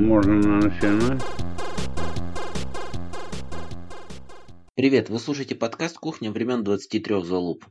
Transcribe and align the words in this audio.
Можно 0.00 0.36
начинать. 0.60 1.22
Привет, 4.74 5.10
вы 5.10 5.18
слушаете 5.18 5.54
подкаст 5.54 5.98
«Кухня 5.98 6.30
времен 6.30 6.64
23 6.64 7.22
залуп». 7.22 7.66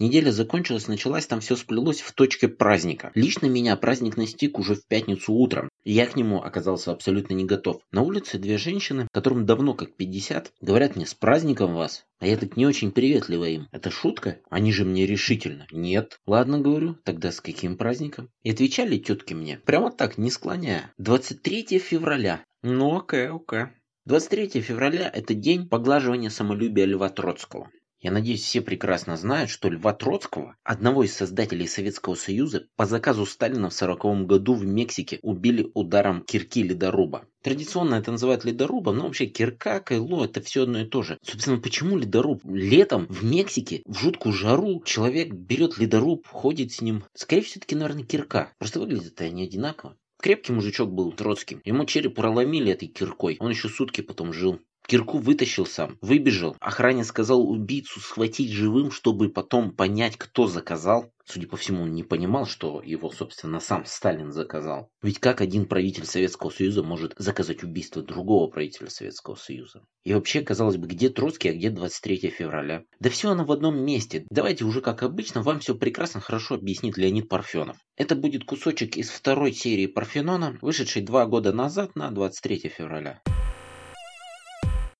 Неделя 0.00 0.32
закончилась, 0.32 0.88
началась, 0.88 1.26
там 1.26 1.40
все 1.40 1.56
сплелось 1.56 2.00
в 2.00 2.12
точке 2.12 2.48
праздника. 2.48 3.12
Лично 3.14 3.46
меня 3.46 3.76
праздник 3.76 4.16
настиг 4.16 4.58
уже 4.58 4.74
в 4.74 4.86
пятницу 4.86 5.34
утром. 5.34 5.68
Я 5.84 6.06
к 6.06 6.16
нему 6.16 6.40
оказался 6.42 6.90
абсолютно 6.90 7.34
не 7.34 7.44
готов. 7.44 7.82
На 7.92 8.00
улице 8.00 8.38
две 8.38 8.56
женщины, 8.56 9.06
которым 9.12 9.44
давно 9.44 9.74
как 9.74 9.94
50, 9.96 10.52
говорят 10.62 10.96
мне 10.96 11.04
«С 11.04 11.12
праздником 11.12 11.74
вас!» 11.74 12.06
А 12.18 12.26
я 12.26 12.38
так 12.38 12.56
не 12.56 12.64
очень 12.64 12.92
приветливо 12.92 13.44
им. 13.44 13.68
Это 13.72 13.90
шутка? 13.90 14.38
Они 14.48 14.72
же 14.72 14.86
мне 14.86 15.04
решительно. 15.04 15.66
Нет. 15.70 16.18
Ладно, 16.26 16.60
говорю, 16.60 16.96
тогда 17.04 17.30
с 17.30 17.42
каким 17.42 17.76
праздником? 17.76 18.30
И 18.42 18.50
отвечали 18.50 18.96
тетки 18.96 19.34
мне, 19.34 19.60
прямо 19.66 19.92
так, 19.92 20.16
не 20.16 20.30
склоняя. 20.30 20.94
23 20.96 21.78
февраля. 21.78 22.42
Ну 22.62 22.96
окей, 22.96 23.28
окей. 23.28 23.66
23 24.06 24.62
февраля– 24.62 25.10
это 25.14 25.34
день 25.34 25.68
поглаживания 25.68 26.30
самолюбия 26.30 26.86
Льва 26.86 27.10
Троцкого. 27.10 27.70
Я 28.02 28.12
надеюсь, 28.12 28.42
все 28.42 28.62
прекрасно 28.62 29.18
знают, 29.18 29.50
что 29.50 29.68
Льва 29.68 29.92
Троцкого, 29.92 30.56
одного 30.64 31.04
из 31.04 31.14
создателей 31.14 31.68
Советского 31.68 32.14
Союза, 32.14 32.66
по 32.74 32.86
заказу 32.86 33.26
Сталина 33.26 33.68
в 33.68 33.76
1940 33.76 34.26
году 34.26 34.54
в 34.54 34.64
Мексике 34.64 35.18
убили 35.20 35.70
ударом 35.74 36.22
кирки 36.22 36.62
ледоруба. 36.62 37.26
Традиционно 37.42 37.96
это 37.96 38.10
называют 38.10 38.46
ледорубом, 38.46 38.96
но 38.96 39.04
вообще 39.04 39.26
кирка, 39.26 39.80
кайло 39.80 40.24
это 40.24 40.40
все 40.40 40.62
одно 40.62 40.80
и 40.80 40.86
то 40.86 41.02
же. 41.02 41.18
Собственно, 41.22 41.58
почему 41.58 41.98
ледоруб? 41.98 42.40
Летом 42.44 43.06
в 43.10 43.22
Мексике 43.22 43.82
в 43.84 43.98
жуткую 43.98 44.32
жару 44.32 44.82
человек 44.82 45.34
берет 45.34 45.76
ледоруб, 45.76 46.26
ходит 46.26 46.72
с 46.72 46.80
ним. 46.80 47.04
Скорее 47.14 47.42
всего, 47.42 47.60
таки, 47.60 47.74
наверное, 47.74 48.04
кирка. 48.04 48.54
Просто 48.58 48.80
выглядят 48.80 49.20
они 49.20 49.44
одинаково. 49.44 49.94
Крепкий 50.20 50.52
мужичок 50.52 50.90
был 50.90 51.12
Троцкий. 51.12 51.60
Ему 51.64 51.86
череп 51.86 52.14
проломили 52.14 52.72
этой 52.72 52.88
киркой. 52.88 53.36
Он 53.40 53.50
еще 53.50 53.68
сутки 53.70 54.02
потом 54.02 54.34
жил. 54.34 54.60
Кирку 54.86 55.18
вытащил 55.18 55.66
сам, 55.66 55.98
выбежал. 56.00 56.56
Охране 56.58 57.04
сказал 57.04 57.48
убийцу 57.48 58.00
схватить 58.00 58.50
живым, 58.50 58.90
чтобы 58.90 59.28
потом 59.28 59.70
понять, 59.70 60.16
кто 60.16 60.48
заказал. 60.48 61.12
Судя 61.24 61.46
по 61.46 61.56
всему, 61.56 61.84
он 61.84 61.94
не 61.94 62.02
понимал, 62.02 62.44
что 62.44 62.82
его, 62.84 63.08
собственно, 63.12 63.60
сам 63.60 63.84
Сталин 63.86 64.32
заказал. 64.32 64.90
Ведь 65.00 65.20
как 65.20 65.40
один 65.40 65.66
правитель 65.66 66.04
Советского 66.04 66.50
Союза 66.50 66.82
может 66.82 67.14
заказать 67.18 67.62
убийство 67.62 68.02
другого 68.02 68.50
правителя 68.50 68.90
Советского 68.90 69.36
Союза? 69.36 69.84
И 70.02 70.12
вообще, 70.12 70.40
казалось 70.40 70.76
бы, 70.76 70.88
где 70.88 71.08
Троцкий, 71.08 71.50
а 71.50 71.54
где 71.54 71.70
23 71.70 72.30
февраля? 72.30 72.82
Да 72.98 73.10
все 73.10 73.30
оно 73.30 73.44
в 73.44 73.52
одном 73.52 73.78
месте. 73.78 74.26
Давайте 74.28 74.64
уже, 74.64 74.80
как 74.80 75.04
обычно, 75.04 75.42
вам 75.42 75.60
все 75.60 75.76
прекрасно 75.76 76.20
хорошо 76.20 76.56
объяснит 76.56 76.96
Леонид 76.96 77.28
Парфенов. 77.28 77.76
Это 77.96 78.16
будет 78.16 78.44
кусочек 78.44 78.96
из 78.96 79.08
второй 79.10 79.52
серии 79.52 79.86
Парфенона, 79.86 80.58
вышедшей 80.60 81.02
два 81.02 81.26
года 81.26 81.52
назад 81.52 81.94
на 81.94 82.10
23 82.10 82.72
февраля. 82.76 83.22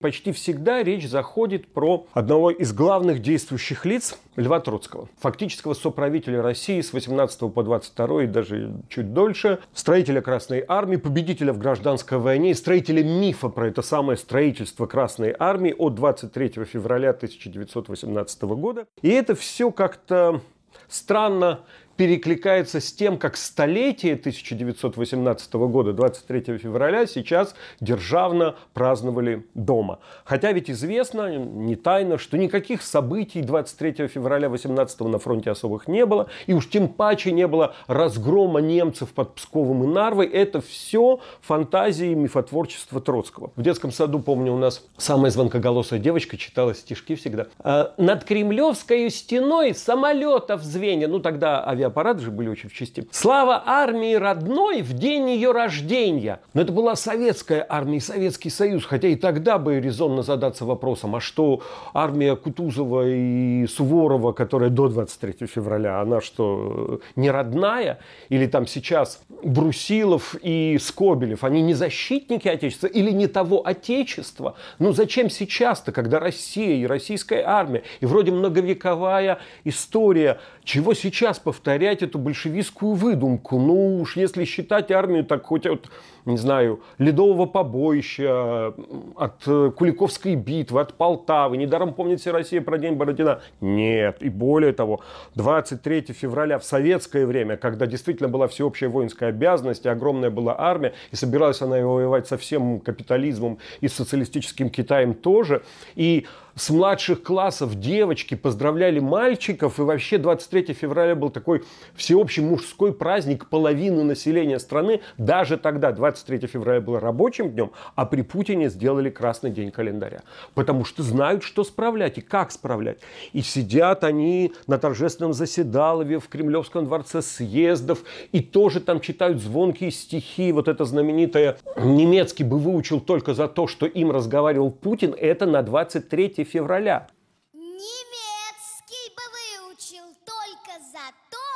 Почти 0.00 0.32
всегда 0.32 0.82
речь 0.82 1.06
заходит 1.06 1.74
про 1.74 2.06
одного 2.14 2.50
из 2.50 2.72
главных 2.72 3.20
действующих 3.20 3.84
лиц 3.84 4.18
Льва 4.34 4.58
Троцкого, 4.58 5.10
фактического 5.18 5.74
соправителя 5.74 6.40
России 6.40 6.80
с 6.80 6.94
18 6.94 7.52
по 7.52 7.62
22 7.62 8.22
и 8.22 8.26
даже 8.26 8.72
чуть 8.88 9.12
дольше, 9.12 9.58
строителя 9.74 10.22
Красной 10.22 10.64
Армии, 10.66 10.96
победителя 10.96 11.52
в 11.52 11.58
гражданской 11.58 12.16
войне 12.16 12.54
строителя 12.54 13.04
мифа 13.04 13.50
про 13.50 13.68
это 13.68 13.82
самое 13.82 14.16
строительство 14.16 14.86
Красной 14.86 15.36
Армии 15.38 15.74
от 15.76 15.96
23 15.96 16.64
февраля 16.64 17.10
1918 17.10 18.42
года. 18.44 18.86
И 19.02 19.10
это 19.10 19.34
все 19.34 19.70
как-то 19.70 20.40
странно 20.88 21.60
перекликается 22.00 22.80
с 22.80 22.94
тем, 22.94 23.18
как 23.18 23.36
столетие 23.36 24.14
1918 24.14 25.52
года, 25.52 25.92
23 25.92 26.56
февраля, 26.56 27.06
сейчас 27.06 27.54
державно 27.78 28.56
праздновали 28.72 29.44
дома. 29.52 29.98
Хотя 30.24 30.50
ведь 30.52 30.70
известно, 30.70 31.36
не 31.36 31.76
тайно, 31.76 32.16
что 32.16 32.38
никаких 32.38 32.80
событий 32.80 33.42
23 33.42 34.08
февраля 34.08 34.48
18 34.48 34.98
на 35.00 35.18
фронте 35.18 35.50
особых 35.50 35.89
не 35.89 36.06
было, 36.06 36.28
и 36.46 36.55
уж 36.55 36.70
тем 36.70 36.89
паче 36.89 37.33
не 37.33 37.46
было 37.46 37.74
разгрома 37.86 38.60
немцев 38.60 39.10
под 39.10 39.34
Псковом 39.34 39.84
и 39.84 39.86
Нарвой. 39.86 40.27
Это 40.27 40.62
все 40.62 41.20
фантазии 41.42 42.14
мифотворчества 42.14 43.02
Троцкого. 43.02 43.52
В 43.56 43.62
детском 43.62 43.92
саду, 43.92 44.20
помню, 44.20 44.55
у 44.55 44.58
нас 44.58 44.86
самая 44.96 45.30
звонкоголосая 45.30 46.00
девочка 46.00 46.39
читала 46.39 46.74
стишки 46.74 47.14
всегда. 47.14 47.48
«А 47.58 47.92
«Над 47.98 48.24
Кремлевской 48.24 49.10
стеной 49.10 49.74
самолетов 49.74 50.62
звенья». 50.62 51.06
Ну, 51.06 51.18
тогда 51.18 51.62
авиа 51.68 51.89
аппараты 51.90 52.20
же 52.20 52.30
были 52.30 52.48
очень 52.48 52.68
в 52.68 52.73
части. 52.73 53.06
Слава 53.11 53.62
армии 53.67 54.14
родной 54.14 54.83
в 54.83 54.95
день 54.95 55.30
ее 55.30 55.52
рождения. 55.52 56.40
Но 56.55 56.62
это 56.62 56.73
была 56.73 56.96
советская 56.96 57.64
армия 57.68 58.01
Советский 58.01 58.51
Союз. 58.51 58.84
Хотя 58.84 59.08
и 59.08 59.17
тогда 59.17 59.58
бы 59.58 59.80
резонно 59.80 60.23
задаться 60.23 60.64
вопросом, 60.64 61.17
а 61.17 61.20
что 61.20 61.62
армия 61.92 62.36
Кутузова 62.36 63.06
и 63.06 63.67
Суворова, 63.67 64.33
которая 64.33 64.70
до 64.70 64.89
23 64.89 65.46
февраля, 65.46 66.01
она 66.01 66.20
что, 66.20 67.01
не 67.17 67.30
родная? 67.30 67.98
Или 68.28 68.46
там 68.46 68.67
сейчас 68.67 69.22
Брусилов 69.42 70.34
и 70.42 70.78
Скобелев, 70.80 71.45
они 71.45 71.62
не 71.62 71.74
защитники 71.74 72.48
Отечества 72.48 72.86
или 72.86 73.11
не 73.11 73.27
того 73.27 73.67
Отечества? 73.67 74.57
Ну 74.78 74.92
зачем 74.92 75.30
сейчас-то, 75.30 75.92
когда 75.92 76.18
Россия 76.18 76.77
и 76.77 76.86
российская 76.86 77.42
армия, 77.42 77.83
и 78.01 78.07
вроде 78.07 78.33
многовековая 78.33 79.39
история, 79.64 80.39
чего 80.70 80.95
сейчас 80.95 81.41
повторять? 81.41 82.01
эту 82.01 82.20
большевистскую 82.20 82.92
выдумку. 82.95 83.58
Ну 83.58 84.01
уж 84.01 84.17
если 84.17 84.45
считать 84.45 84.92
армию 84.92 85.25
так 85.25 85.47
хоть 85.47 85.67
от, 85.67 85.91
не 86.25 86.36
знаю, 86.36 86.81
Ледового 86.98 87.47
побоища, 87.47 88.73
от 89.17 89.42
э, 89.48 89.73
Куликовской 89.77 90.36
битвы, 90.36 90.81
от 90.81 90.95
Полтавы. 90.95 91.57
Недаром 91.57 91.92
помнит 91.92 92.20
вся 92.20 92.31
Россия 92.31 92.61
про 92.61 92.79
День 92.79 92.95
Бородина. 92.95 93.41
Нет. 93.61 94.19
И 94.20 94.29
более 94.29 94.73
того, 94.73 95.01
23 95.35 96.13
февраля 96.13 96.61
в 96.61 96.64
советское 96.64 97.27
время, 97.27 97.57
когда 97.57 97.87
действительно 97.87 98.29
была 98.29 98.47
всеобщая 98.47 98.87
воинская 98.87 99.31
обязанность, 99.31 99.87
и 99.87 99.89
огромная 99.89 100.31
была 100.31 100.55
армия, 100.57 100.92
и 101.11 101.17
собиралась 101.17 101.61
она 101.63 101.79
воевать 101.79 102.29
со 102.29 102.39
всем 102.39 102.79
капитализмом 102.79 103.58
и 103.81 103.89
социалистическим 103.89 104.70
Китаем 104.70 105.14
тоже. 105.14 105.63
И 105.97 106.27
с 106.55 106.70
младших 106.70 107.23
классов 107.23 107.79
девочки 107.79 108.35
поздравляли 108.35 108.98
мальчиков, 108.98 109.79
и 109.79 109.83
вообще 109.83 110.19
23 110.19 110.59
февраля 110.68 111.14
был 111.14 111.30
такой 111.30 111.64
всеобщий 111.94 112.42
мужской 112.42 112.92
праздник 112.92 113.48
половины 113.48 114.04
населения 114.04 114.58
страны. 114.58 115.00
Даже 115.18 115.56
тогда, 115.56 115.92
23 115.92 116.46
февраля 116.46 116.80
был 116.80 116.98
рабочим 116.98 117.50
днем, 117.50 117.72
а 117.94 118.06
при 118.06 118.22
Путине 118.22 118.68
сделали 118.68 119.10
красный 119.10 119.50
день 119.50 119.70
календаря. 119.70 120.22
Потому 120.54 120.84
что 120.84 121.02
знают, 121.02 121.42
что 121.42 121.64
справлять 121.64 122.18
и 122.18 122.20
как 122.20 122.52
справлять. 122.52 122.98
И 123.32 123.42
сидят 123.42 124.04
они 124.04 124.52
на 124.66 124.78
торжественном 124.78 125.32
заседалове 125.32 126.18
в 126.18 126.28
Кремлевском 126.28 126.84
дворце 126.84 127.22
съездов, 127.22 128.04
и 128.32 128.40
тоже 128.40 128.81
там 128.81 129.00
читают 129.00 129.40
звонкие 129.40 129.90
стихи. 129.90 130.52
Вот 130.52 130.69
это 130.69 130.84
знаменитое 130.84 131.56
«Немецкий 131.76 132.44
бы 132.44 132.58
выучил 132.58 133.00
только 133.00 133.34
за 133.34 133.48
то, 133.48 133.66
что 133.66 133.87
им 133.87 134.10
разговаривал 134.10 134.70
Путин», 134.70 135.14
это 135.19 135.46
на 135.46 135.62
23 135.62 136.44
февраля. 136.44 137.08
Немецкий 137.52 139.10
бы 139.16 139.22
выучил 139.37 140.14
только 140.25 140.72
за 140.92 141.06
то, 141.31 141.50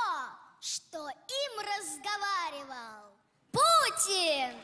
что 0.60 0.98
им 0.98 1.52
разговаривал 1.60 3.12
Путин. 3.52 4.54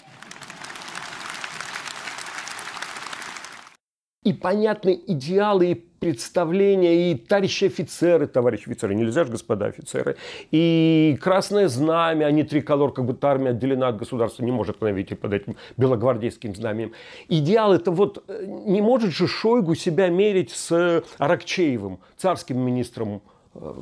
И 4.31 4.33
понятны 4.33 5.01
идеалы 5.09 5.73
и 5.73 5.75
представления, 5.75 7.11
и 7.11 7.15
товарищи 7.17 7.65
офицеры, 7.65 8.29
товарищи 8.29 8.69
офицеры, 8.69 8.95
нельзя 8.95 9.25
же, 9.25 9.33
господа 9.33 9.67
офицеры, 9.67 10.17
и 10.53 11.19
красное 11.21 11.67
знамя, 11.67 12.27
а 12.27 12.31
не 12.31 12.45
триколор, 12.45 12.93
как 12.93 13.07
будто 13.07 13.29
армия 13.29 13.51
отделена 13.51 13.89
от 13.89 13.97
государства, 13.97 14.45
не 14.45 14.53
может 14.53 14.83
навести 14.83 15.17
под 15.17 15.33
этим 15.33 15.57
белогвардейским 15.77 16.55
знаменем. 16.55 16.93
Идеал 17.29 17.75
это 17.75 17.91
вот, 17.91 18.23
э, 18.29 18.45
не 18.47 18.81
может 18.81 19.11
же 19.11 19.27
Шойгу 19.27 19.75
себя 19.75 20.09
мерить 20.11 20.53
с 20.53 21.03
Аракчеевым, 21.19 21.99
царским 22.17 22.61
министром 22.61 23.23
э, 23.57 23.75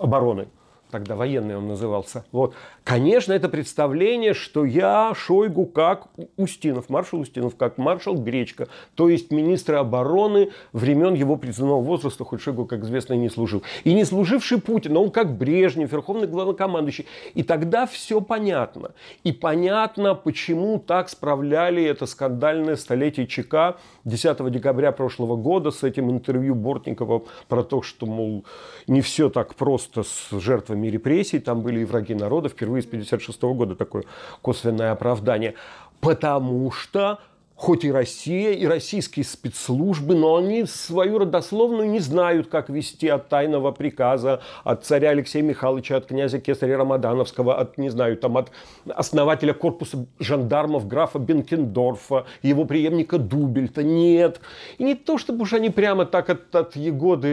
обороны 0.00 0.46
тогда 0.90 1.16
военный 1.16 1.56
он 1.56 1.68
назывался. 1.68 2.24
Вот. 2.32 2.54
Конечно, 2.84 3.32
это 3.32 3.48
представление, 3.48 4.34
что 4.34 4.64
я 4.64 5.12
Шойгу 5.14 5.66
как 5.66 6.08
Устинов, 6.36 6.88
маршал 6.88 7.20
Устинов, 7.20 7.56
как 7.56 7.78
маршал 7.78 8.14
Гречка, 8.14 8.68
то 8.94 9.08
есть 9.08 9.30
министр 9.30 9.74
обороны 9.74 10.50
времен 10.72 11.14
его 11.14 11.36
призывного 11.36 11.80
возраста, 11.80 12.24
хоть 12.24 12.40
Шойгу, 12.40 12.66
как 12.66 12.80
известно, 12.80 13.14
не 13.14 13.28
служил. 13.28 13.62
И 13.84 13.92
не 13.92 14.04
служивший 14.04 14.60
Путин, 14.60 14.96
он 14.96 15.10
как 15.10 15.36
Брежнев, 15.36 15.92
верховный 15.92 16.26
главнокомандующий. 16.26 17.06
И 17.34 17.42
тогда 17.42 17.86
все 17.86 18.20
понятно. 18.20 18.92
И 19.24 19.32
понятно, 19.32 20.14
почему 20.14 20.78
так 20.78 21.08
справляли 21.08 21.84
это 21.84 22.06
скандальное 22.06 22.76
столетие 22.76 23.26
ЧК 23.26 23.76
10 24.04 24.50
декабря 24.50 24.92
прошлого 24.92 25.36
года 25.36 25.70
с 25.70 25.82
этим 25.82 26.10
интервью 26.10 26.54
Бортникова 26.54 27.24
про 27.48 27.62
то, 27.62 27.82
что, 27.82 28.06
мол, 28.06 28.44
не 28.86 29.00
все 29.00 29.28
так 29.28 29.54
просто 29.54 30.02
с 30.02 30.30
жертвами 30.32 30.77
средствами 30.78 30.88
репрессий, 30.88 31.40
там 31.40 31.62
были 31.62 31.80
и 31.80 31.84
враги 31.84 32.14
народа, 32.14 32.48
впервые 32.48 32.82
с 32.82 32.86
1956 32.86 33.42
года 33.56 33.74
такое 33.74 34.04
косвенное 34.42 34.92
оправдание. 34.92 35.54
Потому 36.00 36.70
что 36.70 37.18
хоть 37.58 37.84
и 37.84 37.90
Россия, 37.90 38.52
и 38.52 38.66
российские 38.66 39.24
спецслужбы, 39.24 40.14
но 40.14 40.36
они 40.36 40.64
свою 40.64 41.18
родословную 41.18 41.90
не 41.90 41.98
знают, 41.98 42.46
как 42.46 42.68
вести 42.68 43.08
от 43.08 43.28
тайного 43.28 43.72
приказа, 43.72 44.40
от 44.62 44.84
царя 44.84 45.10
Алексея 45.10 45.42
Михайловича, 45.42 45.96
от 45.96 46.06
князя 46.06 46.38
Кесаря 46.38 46.78
Рамадановского, 46.78 47.58
от, 47.58 47.76
не 47.76 47.88
знаю, 47.88 48.16
там, 48.16 48.36
от 48.36 48.52
основателя 48.86 49.54
корпуса 49.54 50.06
жандармов 50.20 50.86
графа 50.86 51.18
Бенкендорфа, 51.18 52.26
его 52.42 52.64
преемника 52.64 53.18
Дубельта. 53.18 53.82
Нет. 53.82 54.40
И 54.78 54.84
не 54.84 54.94
то, 54.94 55.18
чтобы 55.18 55.42
уж 55.42 55.52
они 55.52 55.70
прямо 55.70 56.06
так 56.06 56.30
от, 56.30 56.54
от 56.54 56.76
Егоды 56.76 57.26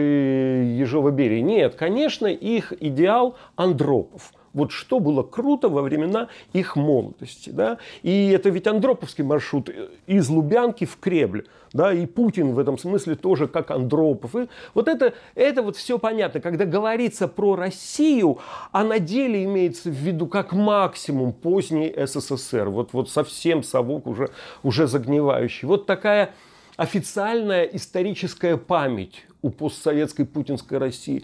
Ежова 0.76 1.12
Берии. 1.12 1.40
Нет, 1.40 1.76
конечно, 1.76 2.26
их 2.26 2.72
идеал 2.80 3.36
Андропов– 3.54 4.32
вот 4.56 4.72
что 4.72 4.98
было 5.00 5.22
круто 5.22 5.68
во 5.68 5.82
времена 5.82 6.28
их 6.52 6.76
молодости. 6.76 7.50
Да? 7.50 7.78
И 8.02 8.30
это 8.30 8.48
ведь 8.48 8.66
Андроповский 8.66 9.22
маршрут 9.22 9.70
из 10.06 10.28
Лубянки 10.28 10.86
в 10.86 10.96
Кремль. 10.96 11.44
Да, 11.72 11.92
и 11.92 12.06
Путин 12.06 12.54
в 12.54 12.58
этом 12.58 12.78
смысле 12.78 13.16
тоже 13.16 13.48
как 13.48 13.70
Андропов. 13.70 14.34
И 14.34 14.48
вот 14.72 14.88
это, 14.88 15.12
это 15.34 15.60
вот 15.60 15.76
все 15.76 15.98
понятно. 15.98 16.40
Когда 16.40 16.64
говорится 16.64 17.28
про 17.28 17.54
Россию, 17.54 18.38
а 18.72 18.82
на 18.82 18.98
деле 18.98 19.44
имеется 19.44 19.90
в 19.90 19.94
виду 19.94 20.26
как 20.26 20.54
максимум 20.54 21.34
поздний 21.34 21.92
СССР. 21.94 22.70
Вот, 22.70 22.94
вот 22.94 23.10
совсем 23.10 23.62
совок 23.62 24.06
уже, 24.06 24.30
уже 24.62 24.86
загнивающий. 24.86 25.68
Вот 25.68 25.84
такая 25.84 26.30
официальная 26.78 27.64
историческая 27.64 28.56
память 28.56 29.26
у 29.46 29.50
постсоветской 29.50 30.24
путинской 30.24 30.78
России. 30.78 31.22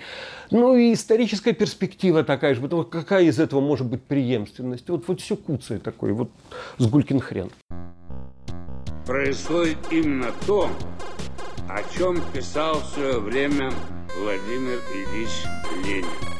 Ну 0.50 0.76
и 0.76 0.92
историческая 0.92 1.52
перспектива 1.52 2.22
такая 2.22 2.54
же. 2.54 2.60
Потому 2.60 2.84
какая 2.84 3.24
из 3.24 3.38
этого 3.38 3.60
может 3.60 3.86
быть 3.86 4.02
преемственность? 4.02 4.88
Вот, 4.88 5.06
вот 5.08 5.20
все 5.20 5.36
куцая 5.36 5.78
такой, 5.78 6.12
вот 6.12 6.30
с 6.78 6.86
гулькин 6.86 7.20
хрен. 7.20 7.50
Происходит 9.06 9.78
именно 9.90 10.30
то, 10.46 10.70
о 11.68 11.82
чем 11.96 12.20
писал 12.32 12.80
в 12.80 12.86
свое 12.86 13.18
время 13.18 13.72
Владимир 14.16 14.78
Ильич 14.94 15.30
Ленин. 15.84 16.31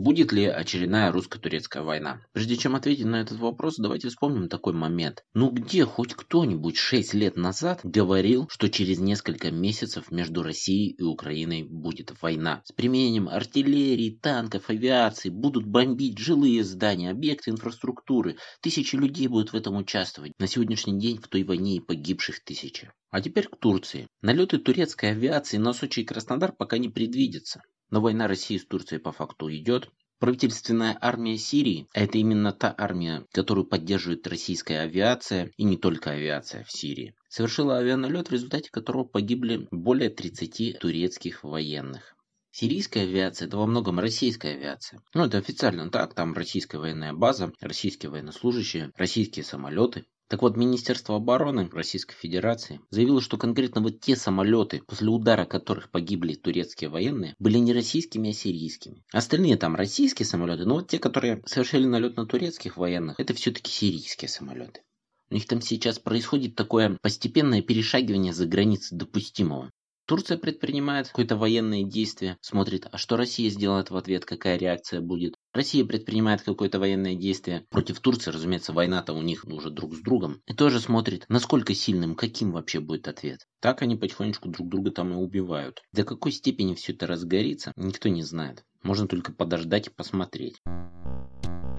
Будет 0.00 0.32
ли 0.32 0.46
очередная 0.46 1.12
русско-турецкая 1.12 1.82
война? 1.82 2.22
Прежде 2.32 2.56
чем 2.56 2.74
ответить 2.74 3.04
на 3.04 3.20
этот 3.20 3.38
вопрос, 3.38 3.76
давайте 3.76 4.08
вспомним 4.08 4.48
такой 4.48 4.72
момент. 4.72 5.26
Ну 5.34 5.50
где 5.50 5.84
хоть 5.84 6.14
кто-нибудь 6.14 6.78
6 6.78 7.12
лет 7.12 7.36
назад 7.36 7.80
говорил, 7.84 8.48
что 8.48 8.70
через 8.70 8.98
несколько 8.98 9.50
месяцев 9.50 10.10
между 10.10 10.42
Россией 10.42 10.92
и 10.92 11.02
Украиной 11.02 11.64
будет 11.64 12.14
война? 12.22 12.62
С 12.64 12.72
применением 12.72 13.28
артиллерии, 13.28 14.18
танков, 14.22 14.70
авиации, 14.70 15.28
будут 15.28 15.66
бомбить 15.66 16.16
жилые 16.16 16.64
здания, 16.64 17.10
объекты 17.10 17.50
инфраструктуры. 17.50 18.38
Тысячи 18.62 18.96
людей 18.96 19.28
будут 19.28 19.52
в 19.52 19.54
этом 19.54 19.76
участвовать. 19.76 20.32
На 20.38 20.46
сегодняшний 20.46 20.98
день 20.98 21.18
в 21.18 21.28
той 21.28 21.44
войне 21.44 21.76
и 21.76 21.80
погибших 21.80 22.42
тысячи. 22.42 22.90
А 23.10 23.20
теперь 23.20 23.48
к 23.48 23.58
Турции. 23.58 24.06
Налеты 24.22 24.56
турецкой 24.56 25.10
авиации 25.10 25.58
на 25.58 25.74
Сочи 25.74 26.00
и 26.00 26.04
Краснодар 26.04 26.52
пока 26.52 26.78
не 26.78 26.88
предвидятся. 26.88 27.60
Но 27.90 28.00
война 28.00 28.28
России 28.28 28.56
с 28.56 28.64
Турцией 28.64 29.00
по 29.00 29.12
факту 29.12 29.50
идет. 29.52 29.90
Правительственная 30.20 30.98
армия 31.00 31.38
Сирии– 31.38 31.88
это 31.94 32.18
именно 32.18 32.52
та 32.52 32.74
армия, 32.76 33.24
которую 33.32 33.64
поддерживает 33.64 34.26
российская 34.26 34.80
авиация 34.80 35.50
и 35.56 35.64
не 35.64 35.78
только 35.78 36.10
авиация 36.10 36.62
в 36.62 36.70
Сирии. 36.70 37.14
Совершила 37.28 37.78
авианалет, 37.78 38.28
в 38.28 38.32
результате 38.32 38.70
которого 38.70 39.04
погибли 39.04 39.66
более 39.70 40.10
30 40.10 40.78
турецких 40.78 41.42
военных. 41.42 42.14
Сирийская 42.52 43.04
авиация– 43.04 43.46
это 43.48 43.56
во 43.56 43.66
многом 43.66 43.98
российская 43.98 44.54
авиация. 44.54 45.00
Ну, 45.14 45.24
это 45.24 45.38
официально 45.38 45.88
так, 45.88 46.14
там 46.14 46.34
российская 46.34 46.78
военная 46.78 47.14
база, 47.14 47.52
российские 47.60 48.10
военнослужащие, 48.10 48.92
российские 48.96 49.44
самолеты. 49.44 50.04
Так 50.30 50.42
вот, 50.42 50.56
Министерство 50.56 51.16
обороны 51.16 51.68
Российской 51.72 52.14
Федерации 52.14 52.80
заявило, 52.90 53.20
что 53.20 53.36
конкретно 53.36 53.80
вот 53.80 54.00
те 54.00 54.14
самолеты, 54.14 54.80
после 54.86 55.08
удара 55.08 55.44
которых 55.44 55.90
погибли 55.90 56.34
турецкие 56.34 56.88
военные, 56.88 57.34
были 57.40 57.58
не 57.58 57.72
российскими, 57.72 58.30
а 58.30 58.32
сирийскими. 58.32 59.02
Остальные 59.12 59.56
там 59.56 59.74
российские 59.74 60.26
самолеты, 60.26 60.66
но 60.66 60.76
вот 60.76 60.86
те, 60.86 61.00
которые 61.00 61.42
совершили 61.46 61.84
налет 61.84 62.16
на 62.16 62.26
турецких 62.26 62.76
военных, 62.76 63.18
это 63.18 63.34
все-таки 63.34 63.72
сирийские 63.72 64.28
самолеты. 64.28 64.82
У 65.30 65.34
них 65.34 65.48
там 65.48 65.60
сейчас 65.60 65.98
происходит 65.98 66.54
такое 66.54 66.96
постепенное 67.02 67.60
перешагивание 67.60 68.32
за 68.32 68.46
границы 68.46 68.94
допустимого. 68.94 69.72
Турция 70.10 70.38
предпринимает 70.38 71.06
какое-то 71.06 71.36
военное 71.36 71.84
действие, 71.84 72.36
смотрит, 72.40 72.88
а 72.90 72.98
что 72.98 73.16
Россия 73.16 73.48
сделает 73.48 73.92
в 73.92 73.96
ответ, 73.96 74.24
какая 74.24 74.58
реакция 74.58 75.00
будет. 75.00 75.36
Россия 75.52 75.84
предпринимает 75.84 76.42
какое-то 76.42 76.80
военное 76.80 77.14
действие 77.14 77.64
против 77.70 78.00
Турции, 78.00 78.32
разумеется, 78.32 78.72
война-то 78.72 79.12
у 79.12 79.22
них 79.22 79.44
уже 79.44 79.70
друг 79.70 79.94
с 79.94 80.00
другом. 80.00 80.40
И 80.48 80.52
тоже 80.52 80.80
смотрит, 80.80 81.26
насколько 81.28 81.74
сильным, 81.74 82.16
каким 82.16 82.50
вообще 82.50 82.80
будет 82.80 83.06
ответ. 83.06 83.46
Так 83.60 83.82
они 83.82 83.94
потихонечку 83.94 84.48
друг 84.48 84.68
друга 84.68 84.90
там 84.90 85.12
и 85.12 85.16
убивают. 85.16 85.80
До 85.92 86.02
какой 86.02 86.32
степени 86.32 86.74
все 86.74 86.92
это 86.92 87.06
разгорится, 87.06 87.72
никто 87.76 88.08
не 88.08 88.24
знает. 88.24 88.64
Можно 88.82 89.06
только 89.06 89.32
подождать 89.32 89.86
и 89.86 89.90
посмотреть. 89.90 90.56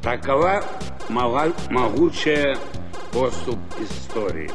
Такова 0.01 0.63
могучая 1.10 2.57
поступ 3.12 3.60
истории. 3.77 4.50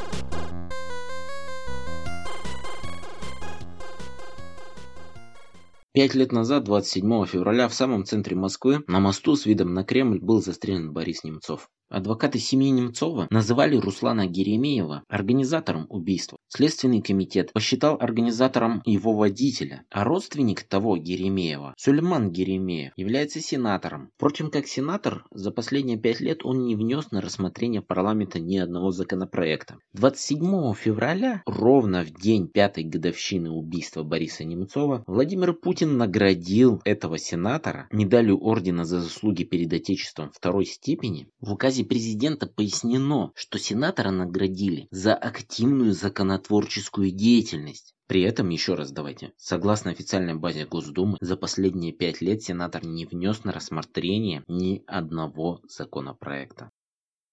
Пять 5.97 6.15
лет 6.15 6.31
назад, 6.31 6.65
27 6.65 7.25
февраля, 7.25 7.69
в 7.69 7.73
самом 7.73 8.05
центре 8.05 8.37
Москвы, 8.37 8.85
на 8.87 9.01
мосту 9.01 9.35
с 9.35 9.47
видом 9.47 9.73
на 9.73 9.83
Кремль 9.83 10.21
был 10.21 10.43
застрелен 10.43 10.93
Борис 10.93 11.25
Немцов. 11.25 11.71
Адвокаты 11.89 12.41
семьи 12.41 12.71
Немцова 12.71 13.29
называли 13.31 13.77
Руслана 13.77 14.27
Геремеева 14.27 15.05
организатором 15.09 15.87
убийства. 15.89 16.37
Следственный 16.49 17.01
комитет 17.01 17.53
посчитал 17.53 17.97
организатором 18.01 18.83
его 18.85 19.13
водителя, 19.13 19.85
а 19.91 20.03
родственник 20.03 20.65
того 20.65 20.97
Геремеева, 20.97 21.75
Сулейман 21.77 22.33
Геремеев, 22.33 22.93
является 22.97 23.41
сенатором. 23.41 24.11
Впрочем, 24.17 24.51
как 24.51 24.67
сенатор, 24.67 25.25
за 25.31 25.53
последние 25.53 25.97
пять 25.97 26.21
лет 26.21 26.45
он 26.45 26.65
не 26.65 26.75
внес 26.75 27.13
на 27.13 27.21
рассмотрение 27.21 27.83
парламента 27.83 28.41
ни 28.41 28.59
одного 28.59 28.91
законопроекта. 28.91 29.79
27 29.93 30.75
февраля, 30.75 31.43
ровно 31.47 32.03
в 32.03 32.11
день 32.11 32.49
пятой 32.49 32.83
годовщины 32.83 33.51
убийства 33.51 34.03
Бориса 34.03 34.45
Немцова, 34.45 35.05
Владимир 35.07 35.53
Путин 35.53 35.97
наградил 35.97 36.81
этого 36.85 37.17
сенатора 37.17 37.87
медалью 37.93 38.43
ордена 38.43 38.85
за 38.85 39.01
заслуги 39.01 39.45
перед 39.45 39.73
Отечеством 39.73 40.31
второй 40.33 40.67
степени 40.67 41.29
в 41.41 41.53
указе 41.53 41.76
указе 41.77 41.85
президента 41.85 42.47
пояснено, 42.47 43.33
что 43.35 43.59
сенатора 43.59 44.11
наградили 44.11 44.89
за 44.91 45.15
активную 45.15 45.93
законотворческую 45.93 47.11
деятельность. 47.11 47.95
При 48.07 48.23
этом, 48.23 48.49
еще 48.49 48.75
раз 48.75 48.93
давайте, 48.93 49.33
согласно 49.37 49.91
официальной 49.91 50.35
базе 50.35 50.65
Госдумы, 50.65 51.19
за 51.21 51.37
последние 51.37 51.93
пять 51.93 52.23
лет 52.23 52.43
сенатор 52.43 52.87
не 52.87 53.05
внес 53.05 53.45
на 53.45 53.53
рассмотрение 53.53 54.43
ни 54.49 54.83
одного 54.87 55.61
законопроекта. 55.69 56.71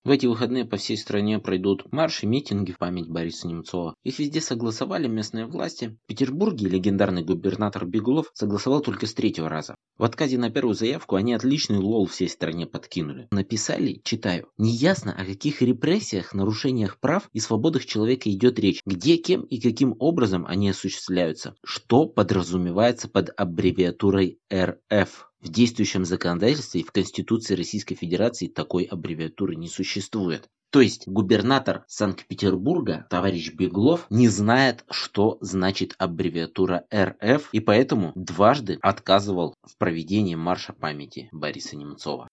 В 0.05 0.09
эти 0.09 0.25
выходные 0.25 0.65
по 0.65 0.75
всей 0.75 0.97
стране 0.97 1.39
пройдут 1.39 1.89
марши, 1.93 2.25
митинги 2.25 2.73
в 2.73 2.77
память 2.77 3.07
Бориса 3.07 3.47
Немцова. 3.47 3.95
Их 4.03 4.19
везде 4.19 4.41
согласовали 4.41 5.07
местные 5.07 5.45
власти. 5.45 5.97
В 6.03 6.07
Петербурге 6.07 6.67
легендарный 6.67 7.23
губернатор 7.23 7.85
Бегулов 7.85 8.29
согласовал 8.33 8.81
только 8.81 9.07
с 9.07 9.13
третьего 9.13 9.47
раза. 9.47 9.75
В 9.97 10.03
отказе 10.03 10.37
на 10.37 10.49
первую 10.49 10.75
заявку 10.75 11.15
они 11.15 11.33
отличный 11.33 11.77
лол 11.77 12.05
всей 12.05 12.27
стране 12.27 12.65
подкинули. 12.65 13.29
Написали, 13.31 14.01
читаю, 14.03 14.49
неясно 14.57 15.13
о 15.13 15.23
каких 15.23 15.61
репрессиях, 15.61 16.33
нарушениях 16.33 16.99
прав 16.99 17.29
и 17.31 17.39
свободах 17.39 17.85
человека 17.85 18.29
идет 18.29 18.59
речь, 18.59 18.81
где, 18.85 19.15
кем 19.15 19.43
и 19.43 19.61
каким 19.61 19.95
образом 19.99 20.45
они 20.45 20.69
осуществляются, 20.69 21.55
что 21.63 22.07
подразумевается 22.09 23.07
под 23.07 23.29
аббревиатурой 23.37 24.39
РФ. 24.53 25.29
В 25.43 25.49
действующем 25.49 26.05
законодательстве 26.05 26.79
и 26.79 26.83
в 26.85 26.93
Конституции 26.93 27.55
Российской 27.55 27.95
Федерации 27.95 28.47
такой 28.47 28.85
аббревиатуры 28.85 29.55
не 29.55 29.67
существует. 29.67 30.49
То 30.69 30.79
есть 30.79 31.05
губернатор 31.05 31.83
Санкт-Петербурга, 31.89 33.05
товарищ 33.09 33.53
Беглов, 33.53 34.07
не 34.09 34.29
знает, 34.29 34.85
что 34.89 35.37
значит 35.41 35.95
аббревиатура 35.97 36.85
РФ, 36.95 37.49
и 37.51 37.59
поэтому 37.59 38.13
дважды 38.15 38.79
отказывал 38.81 39.53
в 39.63 39.77
проведении 39.77 40.35
марша 40.35 40.71
памяти 40.71 41.27
Бориса 41.33 41.75
Немцова. 41.75 42.29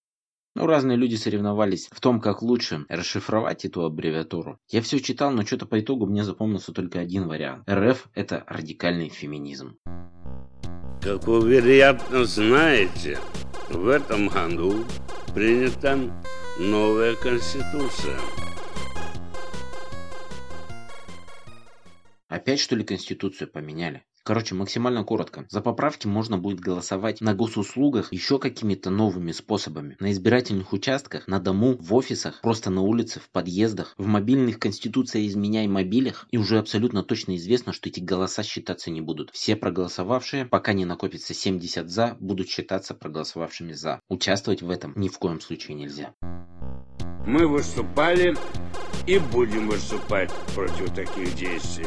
Ну, 0.57 0.66
разные 0.66 0.97
люди 0.97 1.14
соревновались 1.14 1.88
в 1.92 2.00
том, 2.00 2.21
как 2.21 2.42
лучше 2.42 2.85
расшифровать 2.88 3.64
эту 3.64 3.85
аббревиатуру. 3.85 4.59
Я 4.69 4.83
все 4.83 4.99
читал, 4.99 5.30
но 5.30 5.47
что-то 5.47 5.64
по 5.64 5.78
итогу 5.78 6.07
мне 6.07 6.25
запомнился 6.25 6.73
только 6.73 6.99
один 6.99 7.28
вариант. 7.28 7.71
РФ– 7.71 8.09
это 8.14 8.42
радикальный 8.49 9.11
феминизм. 9.11 9.76
Как 11.00 11.25
вы, 11.28 11.49
вероятно, 11.49 12.25
знаете, 12.25 13.21
в 13.69 13.87
этом 13.87 14.26
году 14.26 14.85
принята 15.35 15.97
новая 16.59 17.14
конституция. 17.14 18.19
Опять 22.28 22.59
что 22.59 22.75
ли 22.75 22.83
конституцию 22.83 23.50
поменяли? 23.52 24.04
Короче, 24.22 24.54
максимально 24.54 25.04
коротко. 25.04 25.46
За 25.48 25.60
поправки 25.60 26.06
можно 26.06 26.38
будет 26.38 26.60
голосовать 26.60 27.20
на 27.20 27.34
госуслугах 27.34 28.12
еще 28.12 28.38
какими-то 28.38 28.90
новыми 28.90 29.32
способами. 29.32 29.96
На 29.98 30.12
избирательных 30.12 30.72
участках, 30.72 31.26
на 31.26 31.40
дому, 31.40 31.76
в 31.80 31.94
офисах, 31.94 32.40
просто 32.42 32.70
на 32.70 32.82
улице, 32.82 33.20
в 33.20 33.30
подъездах, 33.30 33.94
в 33.96 34.06
мобильных 34.06 34.58
конституция 34.58 35.26
изменяй 35.26 35.66
мобилях. 35.66 36.26
И 36.30 36.38
уже 36.38 36.58
абсолютно 36.58 37.02
точно 37.02 37.36
известно, 37.36 37.72
что 37.72 37.88
эти 37.88 38.00
голоса 38.00 38.42
считаться 38.42 38.90
не 38.90 39.00
будут. 39.00 39.30
Все 39.32 39.56
проголосовавшие, 39.56 40.44
пока 40.44 40.72
не 40.72 40.84
накопится 40.84 41.34
70 41.34 41.88
за, 41.88 42.16
будут 42.20 42.48
считаться 42.48 42.94
проголосовавшими 42.94 43.72
за. 43.72 44.00
Участвовать 44.08 44.62
в 44.62 44.70
этом 44.70 44.92
ни 44.96 45.08
в 45.08 45.18
коем 45.18 45.40
случае 45.40 45.76
нельзя. 45.76 46.14
Мы 47.26 47.46
выступали 47.46 48.34
и 49.06 49.18
будем 49.18 49.68
выступать 49.68 50.32
против 50.54 50.94
таких 50.94 51.34
действий. 51.36 51.86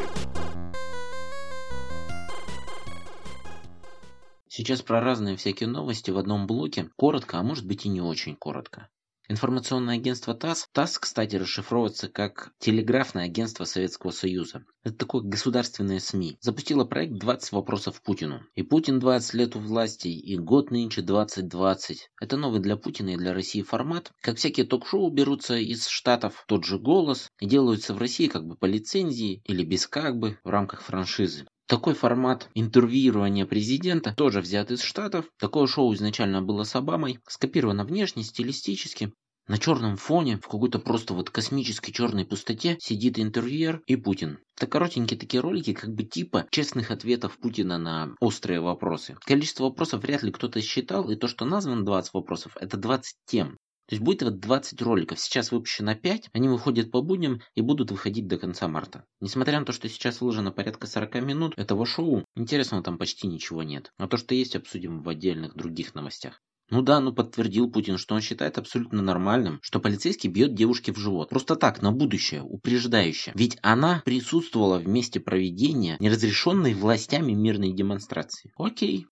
Сейчас 4.56 4.84
про 4.84 5.02
разные 5.02 5.36
всякие 5.36 5.68
новости 5.68 6.12
в 6.12 6.18
одном 6.20 6.46
блоке, 6.46 6.88
коротко, 6.96 7.40
а 7.40 7.44
может 7.44 7.66
быть 7.66 7.88
и 7.88 7.90
не 7.90 8.02
очень 8.02 8.36
коротко. 8.36 8.88
Информационное 9.28 9.96
агентство 9.96 10.36
ТАСС, 10.36 10.68
ТАСС, 10.72 11.00
кстати, 11.00 11.38
расшифровывается 11.38 12.08
как 12.08 12.52
Телеграфное 12.60 13.26
агентство 13.26 13.64
Советского 13.64 14.12
Союза. 14.12 14.64
Это 14.84 14.96
такое 14.96 15.24
государственное 15.24 16.00
СМИ. 16.00 16.38
Запустило 16.40 16.86
проект 16.86 17.14
20 17.14 17.52
вопросов 17.52 18.00
Путину. 18.04 18.42
И 18.54 18.62
Путин 18.62 19.00
20 19.00 19.34
лет 19.34 19.56
у 19.56 19.60
власти, 19.60 20.10
и 20.10 20.38
год 20.38 20.70
нынче 20.70 21.02
2020. 21.02 22.12
Это 22.22 22.38
новый 22.38 22.60
для 22.62 22.78
Путина 22.78 23.10
и 23.10 23.18
для 23.18 23.34
России 23.34 23.64
формат. 23.64 24.12
Как 24.22 24.38
всякие 24.38 24.68
ток-шоу 24.68 25.10
берутся 25.10 25.56
из 25.56 25.88
Штатов, 25.88 26.44
тот 26.48 26.64
же 26.64 26.78
голос, 26.78 27.32
и 27.40 27.48
делаются 27.48 27.96
в 27.96 27.98
России 27.98 28.28
как 28.28 28.46
бы 28.46 28.56
по 28.56 28.68
лицензии 28.68 29.42
или 29.46 29.64
без 29.64 29.88
как 29.88 30.20
бы 30.20 30.38
в 30.44 30.50
рамках 30.50 30.84
франшизы. 30.84 31.48
Такой 31.68 31.94
формат 31.94 32.50
интервьюирования 32.56 33.46
президента 33.46 34.14
тоже 34.14 34.42
взят 34.42 34.70
из 34.70 34.82
Штатов. 34.82 35.26
Такое 35.40 35.66
шоу 35.66 35.94
изначально 35.94 36.42
было 36.42 36.64
с 36.64 36.76
Обамой, 36.76 37.20
скопировано 37.28 37.86
внешне, 37.86 38.24
стилистически. 38.24 39.14
На 39.48 39.58
черном 39.58 39.98
фоне, 39.98 40.38
в 40.38 40.48
какой-то 40.48 40.80
просто 40.80 41.14
вот 41.14 41.30
космической 41.30 41.92
черной 41.92 42.26
пустоте, 42.26 42.78
сидит 42.80 43.20
интервьюер 43.20 43.82
и 43.88 43.98
Путин. 43.98 44.40
Это 44.56 44.68
коротенькие 44.68 45.20
такие 45.20 45.42
ролики, 45.42 45.74
как 45.74 45.94
бы 45.94 46.04
типа 46.04 46.48
честных 46.50 46.92
ответов 46.92 47.38
Путина 47.38 47.78
на 47.78 48.16
острые 48.22 48.62
вопросы. 48.62 49.18
Количество 49.26 49.66
вопросов 49.66 50.02
вряд 50.02 50.24
ли 50.24 50.32
кто-то 50.32 50.62
считал, 50.62 51.10
и 51.10 51.16
то, 51.16 51.28
что 51.28 51.44
названо 51.44 51.84
20 51.84 52.14
вопросов, 52.14 52.56
это 52.60 52.78
20 52.78 53.16
тем. 53.26 53.58
То 53.94 53.96
есть 53.96 54.06
будет 54.06 54.24
вот 54.24 54.40
20 54.40 54.82
роликов. 54.82 55.20
Сейчас 55.20 55.52
выпущено 55.52 55.94
5, 55.94 56.32
они 56.34 56.50
выходят 56.50 56.90
по 56.90 57.04
будням 57.04 57.42
и 57.54 57.62
будут 57.62 57.92
выходить 57.92 58.26
до 58.28 58.40
конца 58.40 58.68
марта. 58.68 59.06
Несмотря 59.22 59.60
на 59.60 59.68
то, 59.68 59.72
что 59.72 59.88
сейчас 59.88 60.20
выложено 60.20 60.52
порядка 60.52 60.88
40 60.88 61.22
минут 61.22 61.54
этого 61.58 61.86
шоу, 61.86 62.26
интересного 62.36 62.82
там 62.82 62.98
почти 62.98 63.28
ничего 63.28 63.62
нет. 63.62 63.92
А 64.00 64.08
то, 64.08 64.18
что 64.18 64.34
есть, 64.34 64.56
обсудим 64.56 65.04
в 65.04 65.10
отдельных 65.10 65.54
других 65.54 65.94
новостях. 65.94 66.42
Ну 66.72 66.82
да, 66.82 67.00
ну 67.00 67.14
подтвердил 67.14 67.70
Путин, 67.70 68.00
что 68.00 68.16
он 68.16 68.22
считает 68.22 68.58
абсолютно 68.58 69.04
нормальным, 69.04 69.60
что 69.62 69.80
полицейский 69.80 70.28
бьет 70.28 70.56
девушке 70.56 70.92
в 70.92 70.98
живот. 70.98 71.30
Просто 71.30 71.56
так, 71.56 71.84
на 71.84 71.92
будущее, 71.92 72.42
упреждающе. 72.42 73.32
Ведь 73.36 73.60
она 73.62 74.02
присутствовала 74.06 74.80
в 74.80 74.88
месте 74.88 75.20
проведения 75.20 75.98
неразрешенной 76.00 76.74
властями 76.74 77.34
мирной 77.34 77.74
демонстрации. 77.74 78.54
Окей, 78.58 79.06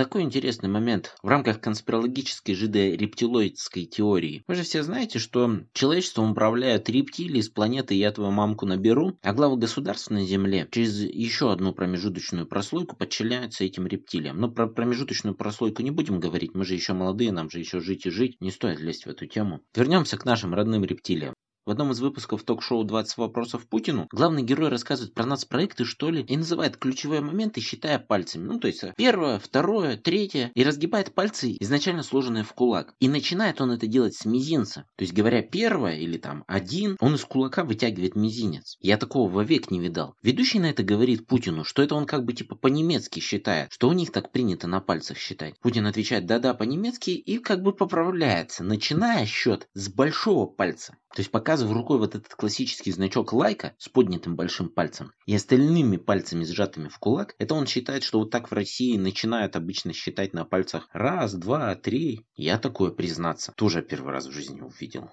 такой 0.00 0.22
интересный 0.22 0.70
момент 0.70 1.14
в 1.22 1.28
рамках 1.28 1.60
конспирологической 1.60 2.54
жидо-рептилоидской 2.54 3.84
теории. 3.84 4.42
Вы 4.46 4.54
же 4.54 4.62
все 4.62 4.82
знаете, 4.82 5.18
что 5.18 5.60
человечеством 5.74 6.30
управляют 6.30 6.88
рептилии 6.88 7.42
с 7.42 7.50
планеты 7.50 7.92
«Я 7.96 8.10
твою 8.10 8.30
мамку 8.30 8.64
наберу», 8.64 9.18
а 9.20 9.34
главы 9.34 9.58
государств 9.58 10.08
на 10.08 10.24
Земле 10.24 10.66
через 10.70 11.02
еще 11.02 11.52
одну 11.52 11.74
промежуточную 11.74 12.46
прослойку 12.46 12.96
подчиняются 12.96 13.64
этим 13.64 13.86
рептилиям. 13.86 14.40
Но 14.40 14.50
про 14.50 14.68
промежуточную 14.68 15.34
прослойку 15.34 15.82
не 15.82 15.90
будем 15.90 16.18
говорить, 16.18 16.54
мы 16.54 16.64
же 16.64 16.72
еще 16.72 16.94
молодые, 16.94 17.30
нам 17.30 17.50
же 17.50 17.58
еще 17.58 17.80
жить 17.80 18.06
и 18.06 18.10
жить, 18.10 18.40
не 18.40 18.50
стоит 18.50 18.80
лезть 18.80 19.04
в 19.04 19.10
эту 19.10 19.26
тему. 19.26 19.60
Вернемся 19.74 20.16
к 20.16 20.24
нашим 20.24 20.54
родным 20.54 20.82
рептилиям. 20.82 21.34
В 21.70 21.72
одном 21.72 21.92
из 21.92 22.00
выпусков 22.00 22.42
ток-шоу 22.42 22.84
«20 22.84 23.12
вопросов 23.18 23.64
Путину» 23.68 24.08
главный 24.10 24.42
герой 24.42 24.70
рассказывает 24.70 25.14
про 25.14 25.24
нацпроекты, 25.24 25.84
что 25.84 26.10
ли, 26.10 26.22
и 26.22 26.36
называет 26.36 26.76
ключевые 26.76 27.20
моменты, 27.20 27.60
считая 27.60 28.00
пальцами. 28.00 28.42
Ну, 28.42 28.58
то 28.58 28.66
есть 28.66 28.82
первое, 28.96 29.38
второе, 29.38 29.96
третье, 29.96 30.50
и 30.56 30.64
разгибает 30.64 31.14
пальцы, 31.14 31.56
изначально 31.60 32.02
сложенные 32.02 32.42
в 32.42 32.52
кулак. 32.54 32.96
И 32.98 33.08
начинает 33.08 33.60
он 33.60 33.70
это 33.70 33.86
делать 33.86 34.16
с 34.16 34.24
мизинца. 34.24 34.84
То 34.96 35.02
есть, 35.02 35.14
говоря 35.14 35.42
первое 35.42 35.98
или 35.98 36.18
там 36.18 36.42
один, 36.48 36.96
он 36.98 37.14
из 37.14 37.24
кулака 37.24 37.62
вытягивает 37.62 38.16
мизинец. 38.16 38.76
Я 38.80 38.96
такого 38.96 39.30
вовек 39.30 39.70
не 39.70 39.78
видал. 39.78 40.16
Ведущий 40.24 40.58
на 40.58 40.70
это 40.70 40.82
говорит 40.82 41.28
Путину, 41.28 41.62
что 41.62 41.84
это 41.84 41.94
он 41.94 42.04
как 42.04 42.24
бы 42.24 42.32
типа 42.32 42.56
по-немецки 42.56 43.20
считает, 43.20 43.70
что 43.70 43.88
у 43.88 43.92
них 43.92 44.10
так 44.10 44.32
принято 44.32 44.66
на 44.66 44.80
пальцах 44.80 45.18
считать. 45.18 45.54
Путин 45.60 45.86
отвечает 45.86 46.26
да-да 46.26 46.52
по-немецки 46.52 47.10
и 47.10 47.38
как 47.38 47.62
бы 47.62 47.72
поправляется, 47.72 48.64
начиная 48.64 49.24
счет 49.24 49.68
с 49.74 49.88
большого 49.88 50.46
пальца. 50.46 50.96
То 51.14 51.20
есть 51.20 51.30
показывая 51.30 51.74
рукой 51.74 51.98
вот 51.98 52.14
этот 52.14 52.32
классический 52.34 52.92
значок 52.92 53.32
лайка 53.32 53.74
с 53.78 53.88
поднятым 53.88 54.36
большим 54.36 54.68
пальцем 54.68 55.12
и 55.26 55.34
остальными 55.34 55.96
пальцами 55.96 56.44
сжатыми 56.44 56.88
в 56.88 56.98
кулак, 56.98 57.34
это 57.38 57.54
он 57.54 57.66
считает, 57.66 58.04
что 58.04 58.20
вот 58.20 58.30
так 58.30 58.50
в 58.50 58.54
России 58.54 58.96
начинают 58.96 59.56
обычно 59.56 59.92
считать 59.92 60.34
на 60.34 60.44
пальцах 60.44 60.88
раз, 60.92 61.34
два, 61.34 61.74
три. 61.74 62.26
Я 62.36 62.58
такое, 62.58 62.90
признаться, 62.90 63.52
тоже 63.56 63.82
первый 63.82 64.12
раз 64.12 64.26
в 64.26 64.32
жизни 64.32 64.60
увидел. 64.60 65.10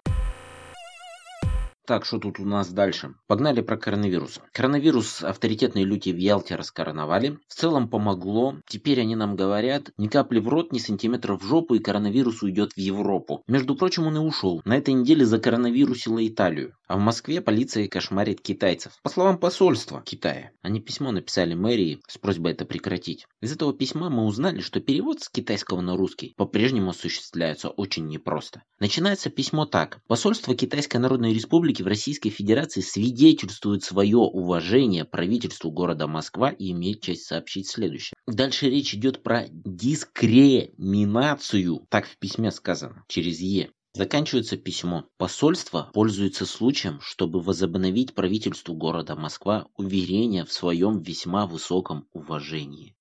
Так, 1.88 2.04
что 2.04 2.20
тут 2.20 2.38
у 2.42 2.44
нас 2.44 2.68
дальше? 2.68 3.14
Погнали 3.28 3.62
про 3.62 3.78
коронавирус. 3.78 4.42
Коронавирус 4.52 5.24
авторитетные 5.24 5.86
люди 5.86 6.10
в 6.10 6.18
Ялте 6.18 6.58
раскороновали. 6.58 7.40
В 7.48 7.54
целом 7.54 7.88
помогло. 7.88 8.58
Теперь 8.68 9.00
они 9.00 9.16
нам 9.16 9.38
говорят, 9.38 9.92
ни 9.98 10.10
капли 10.10 10.40
в 10.40 10.50
рот, 10.50 10.74
ни 10.74 10.80
сантиметра 10.80 11.38
в 11.38 11.44
жопу, 11.44 11.76
и 11.76 11.80
коронавирус 11.80 12.44
уйдет 12.44 12.74
в 12.74 12.78
Европу. 12.78 13.42
Между 13.48 13.74
прочим, 13.78 14.06
он 14.06 14.18
и 14.18 14.20
ушел. 14.20 14.62
На 14.66 14.76
этой 14.76 14.96
неделе 14.96 15.26
закоронавирусила 15.26 16.28
Италию. 16.28 16.74
А 16.90 16.98
в 16.98 17.00
Москве 17.00 17.40
полиция 17.40 17.88
кошмарит 17.88 18.42
китайцев. 18.42 18.94
По 19.02 19.10
словам 19.10 19.38
посольства 19.38 20.02
Китая, 20.02 20.52
они 20.62 20.82
письмо 20.82 21.12
написали 21.12 21.54
мэрии 21.54 22.02
с 22.08 22.18
просьбой 22.18 22.54
это 22.54 22.66
прекратить. 22.66 23.28
Из 23.42 23.54
этого 23.54 23.74
письма 23.74 24.10
мы 24.10 24.26
узнали, 24.26 24.60
что 24.62 24.80
перевод 24.80 25.22
с 25.22 25.30
китайского 25.30 25.82
на 25.82 25.96
русский 25.96 26.34
по-прежнему 26.38 26.90
осуществляется 26.90 27.70
очень 27.70 28.08
непросто. 28.08 28.64
Начинается 28.80 29.30
письмо 29.30 29.66
так. 29.66 30.00
Посольство 30.08 30.56
Китайской 30.56 30.98
Народной 30.98 31.34
Республики 31.34 31.77
в 31.82 31.88
Российской 31.88 32.30
Федерации 32.30 32.82
свидетельствуют 32.82 33.84
свое 33.84 34.18
уважение 34.18 35.06
правительству 35.06 35.72
города 35.72 36.08
Москва 36.08 36.50
и 36.50 36.72
имеет 36.72 37.00
честь 37.02 37.26
сообщить 37.26 37.70
следующее. 37.70 38.18
Дальше 38.28 38.70
речь 38.70 38.94
идет 38.94 39.24
про 39.24 39.46
дискреминацию, 39.50 41.88
так 41.90 42.06
в 42.08 42.18
письме 42.18 42.52
сказано, 42.52 43.06
через 43.08 43.40
Е. 43.40 43.72
Заканчивается 43.94 44.58
письмо. 44.58 45.06
Посольство 45.18 45.90
пользуется 45.94 46.46
случаем, 46.46 47.00
чтобы 47.02 47.40
возобновить 47.42 48.14
правительству 48.14 48.76
города 48.76 49.16
Москва 49.16 49.68
уверение 49.76 50.46
в 50.46 50.52
своем 50.52 51.00
весьма 51.00 51.48
высоком 51.48 52.08
уважении. 52.14 52.97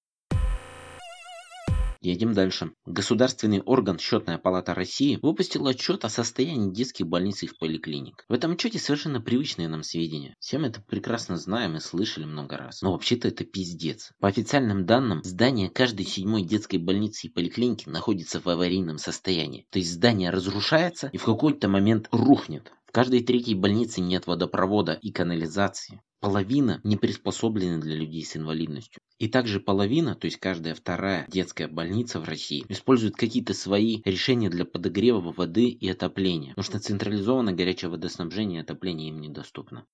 Едем 2.06 2.34
дальше. 2.34 2.70
Государственный 2.84 3.62
орган 3.62 3.98
Счетная 3.98 4.38
палата 4.38 4.74
России 4.74 5.18
выпустил 5.20 5.66
отчет 5.66 6.04
о 6.04 6.08
состоянии 6.08 6.72
детских 6.72 7.08
больниц 7.08 7.42
и 7.42 7.50
поликлиник. 7.58 8.24
В 8.28 8.32
этом 8.32 8.52
отчете 8.52 8.78
совершенно 8.78 9.20
привычные 9.20 9.66
нам 9.66 9.82
сведения. 9.82 10.36
Все 10.38 10.58
мы 10.58 10.68
это 10.68 10.80
прекрасно 10.80 11.36
знаем 11.36 11.74
и 11.74 11.80
слышали 11.80 12.24
много 12.24 12.58
раз. 12.58 12.80
Но 12.80 12.92
вообще-то 12.92 13.26
это 13.26 13.42
пиздец. 13.44 14.12
По 14.20 14.28
официальным 14.28 14.86
данным, 14.86 15.20
здание 15.24 15.68
каждой 15.68 16.06
седьмой 16.06 16.44
детской 16.44 16.76
больницы 16.76 17.26
и 17.26 17.30
поликлиники 17.30 17.88
находится 17.88 18.40
в 18.40 18.46
аварийном 18.46 18.98
состоянии. 18.98 19.66
То 19.72 19.80
есть 19.80 19.92
здание 19.92 20.30
разрушается 20.30 21.10
и 21.12 21.16
в 21.16 21.24
какой-то 21.24 21.66
момент 21.66 22.06
рухнет. 22.12 22.70
В 22.86 22.92
каждой 22.92 23.24
третьей 23.24 23.56
больнице 23.56 24.00
нет 24.00 24.28
водопровода 24.28 24.92
и 24.92 25.10
канализации. 25.10 26.00
Половина 26.20 26.80
не 26.84 26.96
приспособлены 26.96 27.80
для 27.80 27.96
людей 27.96 28.24
с 28.24 28.36
инвалидностью. 28.36 29.00
И 29.18 29.28
также 29.28 29.60
половина, 29.60 30.14
то 30.14 30.26
есть 30.26 30.36
каждая 30.36 30.74
вторая 30.74 31.26
детская 31.28 31.68
больница 31.68 32.20
в 32.20 32.24
России, 32.24 32.66
использует 32.68 33.16
какие-то 33.16 33.54
свои 33.54 34.02
решения 34.04 34.50
для 34.50 34.66
подогрева 34.66 35.32
воды 35.32 35.68
и 35.68 35.88
отопления. 35.88 36.50
Потому 36.50 36.64
что 36.64 36.80
централизованное 36.80 37.54
горячее 37.54 37.90
водоснабжение 37.90 38.60
и 38.60 38.62
отопление 38.62 39.08
им 39.08 39.22
недоступно. 39.22 39.86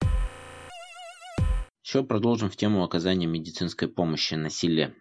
Еще 1.85 2.05
продолжим 2.05 2.49
в 2.49 2.57
тему 2.57 2.85
оказания 2.85 3.27
медицинской 3.27 3.89
помощи 3.89 4.35
на. 4.35 4.49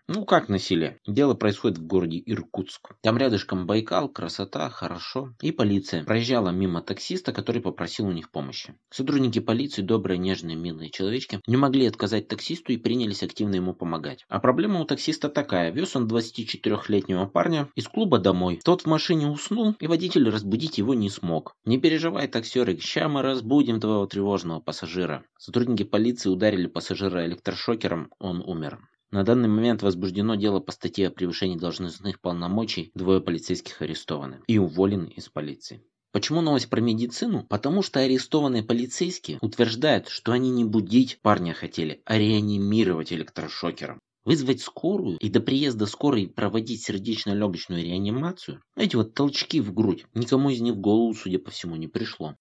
Ну 0.08 0.26
как 0.26 0.50
на 0.50 0.58
селе? 0.58 0.98
Дело 1.06 1.36
происходит 1.36 1.78
в 1.78 1.86
городе 1.86 2.22
Иркутск. 2.26 2.94
Там 3.02 3.18
рядышком 3.18 3.68
Байкал, 3.68 4.10
красота, 4.10 4.68
хорошо. 4.70 5.36
И 5.42 5.52
полиция 5.52 6.04
проезжала 6.04 6.50
мимо 6.50 6.82
таксиста, 6.82 7.34
который 7.34 7.62
попросил 7.62 8.08
у 8.08 8.12
них 8.12 8.32
помощи. 8.32 8.74
Сотрудники 8.90 9.40
полиции, 9.40 9.84
добрые, 9.84 10.18
нежные, 10.18 10.56
милые 10.56 10.90
человечки, 10.90 11.40
не 11.46 11.56
могли 11.56 11.86
отказать 11.86 12.28
таксисту 12.28 12.74
и 12.74 12.78
принялись 12.78 13.22
активно 13.22 13.56
ему 13.56 13.76
помогать. 13.76 14.26
А 14.28 14.40
проблема 14.40 14.82
у 14.82 14.86
таксиста 14.86 15.30
такая. 15.30 15.72
Вез 15.72 15.96
он 15.96 16.08
24-летнего 16.08 17.28
парня 17.28 17.70
из 17.76 17.88
клуба 17.88 18.18
домой. 18.18 18.60
Тот 18.64 18.82
в 18.82 18.86
машине 18.88 19.28
уснул, 19.28 19.76
и 19.80 19.86
водитель 19.86 20.28
разбудить 20.30 20.80
его 20.80 20.96
не 20.96 21.12
смог. 21.12 21.54
Не 21.64 21.78
переживай, 21.78 22.28
таксерик, 22.28 22.82
ща 22.82 23.08
мы 23.08 23.22
разбудим 23.22 23.80
твоего 23.80 24.08
тревожного 24.08 24.62
пассажира. 24.62 25.24
Сотрудники 25.38 25.84
полиции 25.84 26.30
ударили 26.30 26.71
пассажира 26.72 27.26
электрошокером, 27.26 28.10
он 28.18 28.42
умер. 28.42 28.80
На 29.12 29.24
данный 29.24 29.50
момент 29.50 29.84
возбуждено 29.84 30.36
дело 30.36 30.62
по 30.62 30.72
статье 30.72 31.08
о 31.08 31.12
превышении 31.12 31.58
должностных 31.58 32.22
полномочий, 32.22 32.92
двое 32.96 33.20
полицейских 33.20 33.82
арестованы 33.82 34.40
и 34.48 34.58
уволены 34.58 35.08
из 35.08 35.28
полиции. 35.28 35.84
Почему 36.14 36.42
новость 36.42 36.70
про 36.70 36.82
медицину? 36.82 37.46
Потому 37.46 37.84
что 37.84 38.00
арестованные 38.00 38.64
полицейские 38.64 39.38
утверждают, 39.42 40.08
что 40.08 40.32
они 40.32 40.50
не 40.50 40.66
будить 40.66 41.20
парня 41.22 41.54
хотели, 41.54 42.02
а 42.06 42.18
реанимировать 42.18 43.14
электрошокером. 43.14 44.00
Вызвать 44.24 44.62
скорую 44.62 45.18
и 45.18 45.30
до 45.30 45.40
приезда 45.40 45.88
скорой 45.88 46.28
проводить 46.28 46.84
сердечно-легочную 46.84 47.84
реанимацию? 47.84 48.62
Эти 48.76 48.96
вот 48.96 49.14
толчки 49.14 49.60
в 49.60 49.74
грудь 49.74 50.06
никому 50.14 50.50
из 50.52 50.62
них 50.62 50.76
в 50.76 50.80
голову, 50.80 51.14
судя 51.14 51.40
по 51.40 51.50
всему, 51.50 51.76
не 51.76 51.88
пришло. 51.88 52.36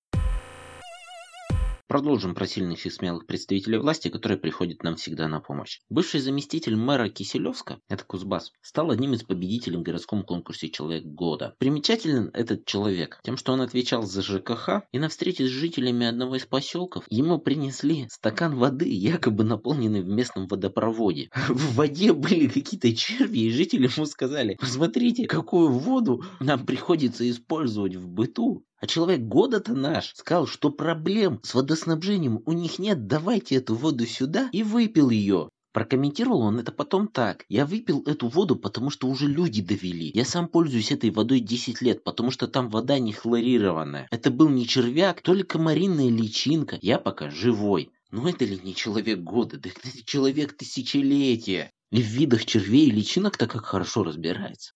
Продолжим 1.91 2.37
про 2.37 2.47
сильных 2.47 2.87
и 2.87 2.89
смелых 2.89 3.27
представителей 3.27 3.79
власти, 3.79 4.11
которые 4.11 4.39
приходят 4.39 4.85
нам 4.85 4.95
всегда 4.95 5.27
на 5.27 5.41
помощь. 5.41 5.81
Бывший 5.89 6.21
заместитель 6.21 6.77
мэра 6.77 7.09
Киселевска, 7.09 7.81
это 7.89 8.05
Кузбасс, 8.05 8.53
стал 8.63 8.93
одним 8.93 9.15
из 9.15 9.25
победителей 9.25 9.77
в 9.77 9.83
городском 9.83 10.23
конкурсе 10.23 10.71
«Человек 10.71 11.05
года». 11.05 11.57
Примечателен 11.59 12.31
этот 12.33 12.65
человек 12.65 13.19
тем, 13.25 13.37
что 13.37 13.53
он 13.53 13.61
отвечал 13.61 14.05
за 14.05 14.23
ЖКХ, 14.23 14.83
и 14.93 15.01
на 15.01 15.09
встрече 15.09 15.49
с 15.49 15.51
жителями 15.51 16.07
одного 16.07 16.37
из 16.37 16.47
поселков 16.47 17.07
ему 17.11 17.41
принесли 17.41 18.07
стакан 18.09 18.55
воды, 18.55 18.89
якобы 18.89 19.43
наполненный 19.43 20.03
в 20.03 20.09
местном 20.09 20.47
водопроводе. 20.47 21.29
В 21.49 21.75
воде 21.75 22.13
были 22.13 22.47
какие-то 22.47 22.95
черви, 22.95 23.41
и 23.41 23.51
жители 23.51 23.91
ему 23.93 24.07
сказали, 24.07 24.55
посмотрите, 24.61 25.27
какую 25.27 25.71
воду 25.71 26.23
нам 26.39 26.65
приходится 26.65 27.29
использовать 27.29 27.97
в 27.97 28.07
быту. 28.07 28.65
А 28.81 28.87
человек 28.87 29.21
года-то 29.21 29.75
наш 29.75 30.15
сказал, 30.15 30.47
что 30.47 30.71
проблем 30.71 31.41
с 31.43 31.55
водоснабжением 31.55 32.43
у 32.47 32.53
них 32.53 32.79
нет, 32.79 33.07
давайте 33.07 33.57
эту 33.57 33.75
воду 33.75 34.07
сюда 34.07 34.49
и 34.53 34.63
выпил 34.63 35.11
ее. 35.11 35.51
Прокомментировал 35.73 36.41
он 36.41 36.59
это 36.59 36.73
потом 36.73 37.07
так. 37.07 37.45
Я 37.49 37.65
выпил 37.65 38.03
эту 38.07 38.29
воду, 38.29 38.57
потому 38.57 38.91
что 38.91 39.07
уже 39.07 39.29
люди 39.29 39.63
довели. 39.63 40.11
Я 40.15 40.25
сам 40.25 40.49
пользуюсь 40.49 40.91
этой 40.91 41.11
водой 41.11 41.41
10 41.41 41.81
лет, 41.83 42.03
потому 42.03 42.31
что 42.31 42.49
там 42.49 42.71
вода 42.71 42.99
не 42.99 43.13
хлорированная. 43.13 44.09
Это 44.11 44.31
был 44.31 44.49
не 44.49 44.67
червяк, 44.67 45.21
только 45.21 45.59
маринная 45.59 46.09
личинка. 46.09 46.79
Я 46.83 46.99
пока 46.99 47.31
живой. 47.31 47.91
Но 48.11 48.29
это 48.29 48.45
ли 48.45 48.59
не 48.65 48.75
человек 48.75 49.21
года? 49.21 49.59
Да 49.59 49.69
это 49.69 50.05
человек 50.05 50.57
тысячелетия. 50.57 51.71
И 51.93 52.03
в 52.03 52.07
видах 52.07 52.47
червей 52.47 52.87
и 52.87 52.91
личинок-то 52.91 53.47
как 53.47 53.65
хорошо 53.65 54.03
разбирается. 54.03 54.73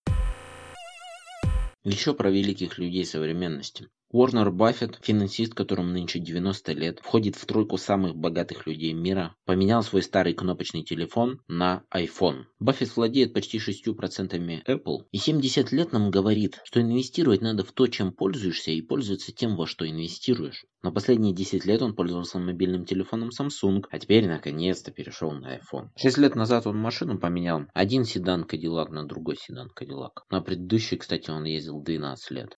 Еще 1.84 2.14
про 2.14 2.30
великих 2.30 2.78
людей 2.78 3.04
современности. 3.04 3.88
Уорнер 4.14 4.52
Баффет, 4.52 5.00
финансист, 5.02 5.54
которому 5.54 5.88
нынче 5.88 6.20
90 6.20 6.72
лет, 6.74 7.00
входит 7.02 7.34
в 7.34 7.44
тройку 7.46 7.78
самых 7.78 8.14
богатых 8.14 8.64
людей 8.64 8.92
мира, 8.92 9.34
поменял 9.44 9.82
свой 9.82 10.04
старый 10.04 10.34
кнопочный 10.34 10.84
телефон 10.84 11.40
на 11.48 11.82
iPhone. 11.92 12.44
Баффет 12.60 12.94
владеет 12.94 13.34
почти 13.34 13.58
6% 13.58 14.62
Apple 14.68 14.98
и 15.10 15.18
70 15.18 15.72
лет 15.72 15.90
нам 15.90 16.12
говорит, 16.12 16.60
что 16.62 16.80
инвестировать 16.80 17.40
надо 17.40 17.64
в 17.64 17.72
то, 17.72 17.88
чем 17.88 18.12
пользуешься 18.12 18.70
и 18.70 18.82
пользоваться 18.82 19.32
тем, 19.32 19.56
во 19.56 19.66
что 19.66 19.84
инвестируешь. 19.84 20.64
Но 20.84 20.92
последние 20.92 21.34
10 21.34 21.64
лет 21.64 21.82
он 21.82 21.96
пользовался 21.96 22.38
мобильным 22.38 22.84
телефоном 22.84 23.30
Samsung, 23.30 23.82
а 23.90 23.98
теперь 23.98 24.28
наконец-то 24.28 24.92
перешел 24.92 25.32
на 25.32 25.56
iPhone. 25.56 25.88
6 25.96 26.18
лет 26.18 26.36
назад 26.36 26.68
он 26.68 26.76
машину 26.76 27.18
поменял. 27.18 27.62
Один 27.74 28.04
седан 28.04 28.44
Cadillac 28.44 28.90
на 28.90 29.08
другой 29.08 29.38
седан 29.38 29.72
Cadillac. 29.76 30.22
На 30.30 30.40
предыдущий, 30.40 30.98
кстати, 30.98 31.30
он 31.30 31.42
ездил 31.46 31.82
12 31.82 32.30
лет. 32.30 32.56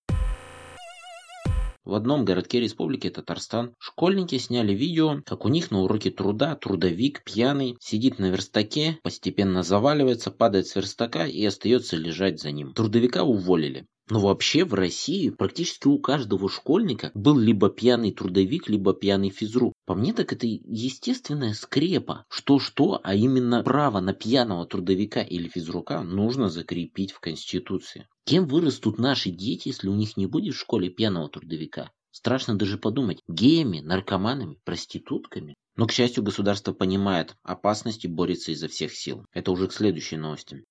В 1.86 1.94
одном 1.94 2.24
городке 2.24 2.58
республики 2.58 3.08
Татарстан 3.08 3.76
школьники 3.78 4.36
сняли 4.38 4.74
видео, 4.74 5.22
как 5.24 5.44
у 5.44 5.48
них 5.48 5.70
на 5.70 5.82
уроке 5.82 6.10
труда 6.10 6.56
трудовик 6.56 7.22
пьяный 7.22 7.76
сидит 7.78 8.18
на 8.18 8.28
верстаке, 8.28 8.98
постепенно 9.04 9.62
заваливается, 9.62 10.32
падает 10.32 10.66
с 10.66 10.74
верстака 10.74 11.26
и 11.26 11.44
остается 11.44 11.96
лежать 11.96 12.40
за 12.40 12.50
ним. 12.50 12.74
Трудовика 12.74 13.22
уволили. 13.22 13.86
Но 14.10 14.18
вообще 14.18 14.64
в 14.64 14.74
России 14.74 15.30
практически 15.30 15.86
у 15.86 16.00
каждого 16.00 16.48
школьника 16.48 17.12
был 17.14 17.38
либо 17.38 17.68
пьяный 17.68 18.10
трудовик, 18.10 18.68
либо 18.68 18.92
пьяный 18.92 19.30
физрук. 19.30 19.72
По 19.84 19.94
мне 19.94 20.12
так 20.12 20.32
это 20.32 20.44
естественная 20.49 21.54
скрепа. 21.54 22.25
Что-что, 22.28 23.00
а 23.04 23.14
именно 23.14 23.62
право 23.62 24.00
на 24.00 24.12
пьяного 24.12 24.66
трудовика 24.66 25.22
или 25.22 25.46
физрука 25.46 26.02
нужно 26.02 26.49
закрепить 26.49 27.12
в 27.12 27.20
Конституции. 27.20 28.08
Кем 28.26 28.47
вырастут 28.47 28.99
наши 28.99 29.30
дети, 29.30 29.69
если 29.69 29.86
у 29.86 29.95
них 29.95 30.17
не 30.17 30.26
будет 30.26 30.56
в 30.56 30.58
школе 30.58 30.89
пьяного 30.89 31.28
трудовика? 31.28 31.93
Страшно 32.10 32.58
даже 32.58 32.76
подумать, 32.76 33.23
геями, 33.28 33.78
наркоманами, 33.78 34.58
проститутками. 34.65 35.54
Но, 35.76 35.86
к 35.86 35.93
счастью, 35.93 36.25
государство 36.25 36.73
понимает 36.73 37.36
опасность 37.45 38.04
и 38.04 38.08
борется 38.08 38.50
изо 38.50 38.67
всех 38.67 38.93
сил. 38.97 39.25
Это 39.32 39.52
уже 39.52 39.69
к 39.69 39.73
следующей 39.73 40.17
новости. 40.17 40.65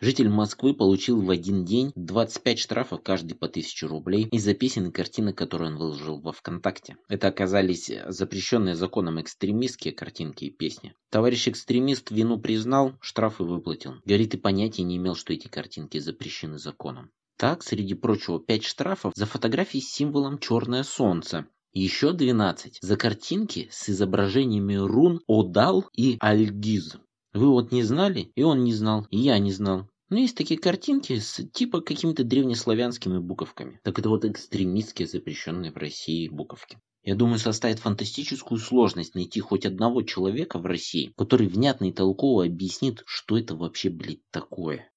Житель 0.00 0.28
Москвы 0.28 0.74
получил 0.74 1.20
в 1.20 1.28
один 1.28 1.64
день 1.64 1.90
25 1.96 2.58
штрафов, 2.60 3.02
каждый 3.02 3.34
по 3.34 3.46
1000 3.46 3.88
рублей, 3.88 4.28
из-за 4.30 4.54
песен 4.54 4.88
и 4.88 4.92
картинок, 4.92 5.36
которые 5.36 5.72
он 5.72 5.76
выложил 5.76 6.20
во 6.20 6.30
ВКонтакте. 6.30 6.96
Это 7.08 7.26
оказались 7.26 7.90
запрещенные 8.06 8.76
законом 8.76 9.20
экстремистские 9.20 9.92
картинки 9.92 10.44
и 10.44 10.50
песни. 10.50 10.94
Товарищ 11.10 11.48
экстремист 11.48 12.12
вину 12.12 12.38
признал, 12.38 12.94
штрафы 13.00 13.42
выплатил. 13.42 13.94
Говорит, 14.04 14.34
и 14.34 14.38
понятия 14.38 14.84
не 14.84 14.98
имел, 14.98 15.16
что 15.16 15.32
эти 15.32 15.48
картинки 15.48 15.98
запрещены 15.98 16.58
законом. 16.58 17.10
Так, 17.36 17.64
среди 17.64 17.94
прочего, 17.94 18.38
5 18.38 18.64
штрафов 18.64 19.12
за 19.16 19.26
фотографии 19.26 19.78
с 19.78 19.90
символом 19.90 20.38
«Черное 20.38 20.84
солнце», 20.84 21.46
еще 21.72 22.12
12 22.12 22.78
за 22.80 22.96
картинки 22.96 23.68
с 23.70 23.88
изображениями 23.88 24.74
рун 24.74 25.20
Одал 25.28 25.88
и 25.92 26.16
Альгиз. 26.20 26.96
Вы 27.34 27.50
вот 27.50 27.72
не 27.72 27.82
знали, 27.82 28.32
и 28.34 28.42
он 28.42 28.64
не 28.64 28.72
знал, 28.72 29.06
и 29.10 29.18
я 29.18 29.38
не 29.38 29.52
знал. 29.52 29.88
Но 30.08 30.18
есть 30.18 30.36
такие 30.36 30.58
картинки 30.58 31.18
с 31.18 31.44
типа 31.52 31.82
какими-то 31.82 32.24
древнеславянскими 32.24 33.18
буковками. 33.18 33.80
Так 33.84 33.98
это 33.98 34.08
вот 34.08 34.24
экстремистские 34.24 35.06
запрещенные 35.06 35.70
в 35.70 35.76
России 35.76 36.28
буковки. 36.28 36.78
Я 37.02 37.14
думаю, 37.14 37.38
составит 37.38 37.78
фантастическую 37.78 38.58
сложность 38.58 39.14
найти 39.14 39.40
хоть 39.40 39.66
одного 39.66 40.02
человека 40.02 40.58
в 40.58 40.66
России, 40.66 41.12
который 41.16 41.46
внятно 41.46 41.90
и 41.90 41.92
толково 41.92 42.44
объяснит, 42.44 43.02
что 43.06 43.38
это 43.38 43.54
вообще, 43.54 43.90
блядь, 43.90 44.26
такое. 44.30 44.90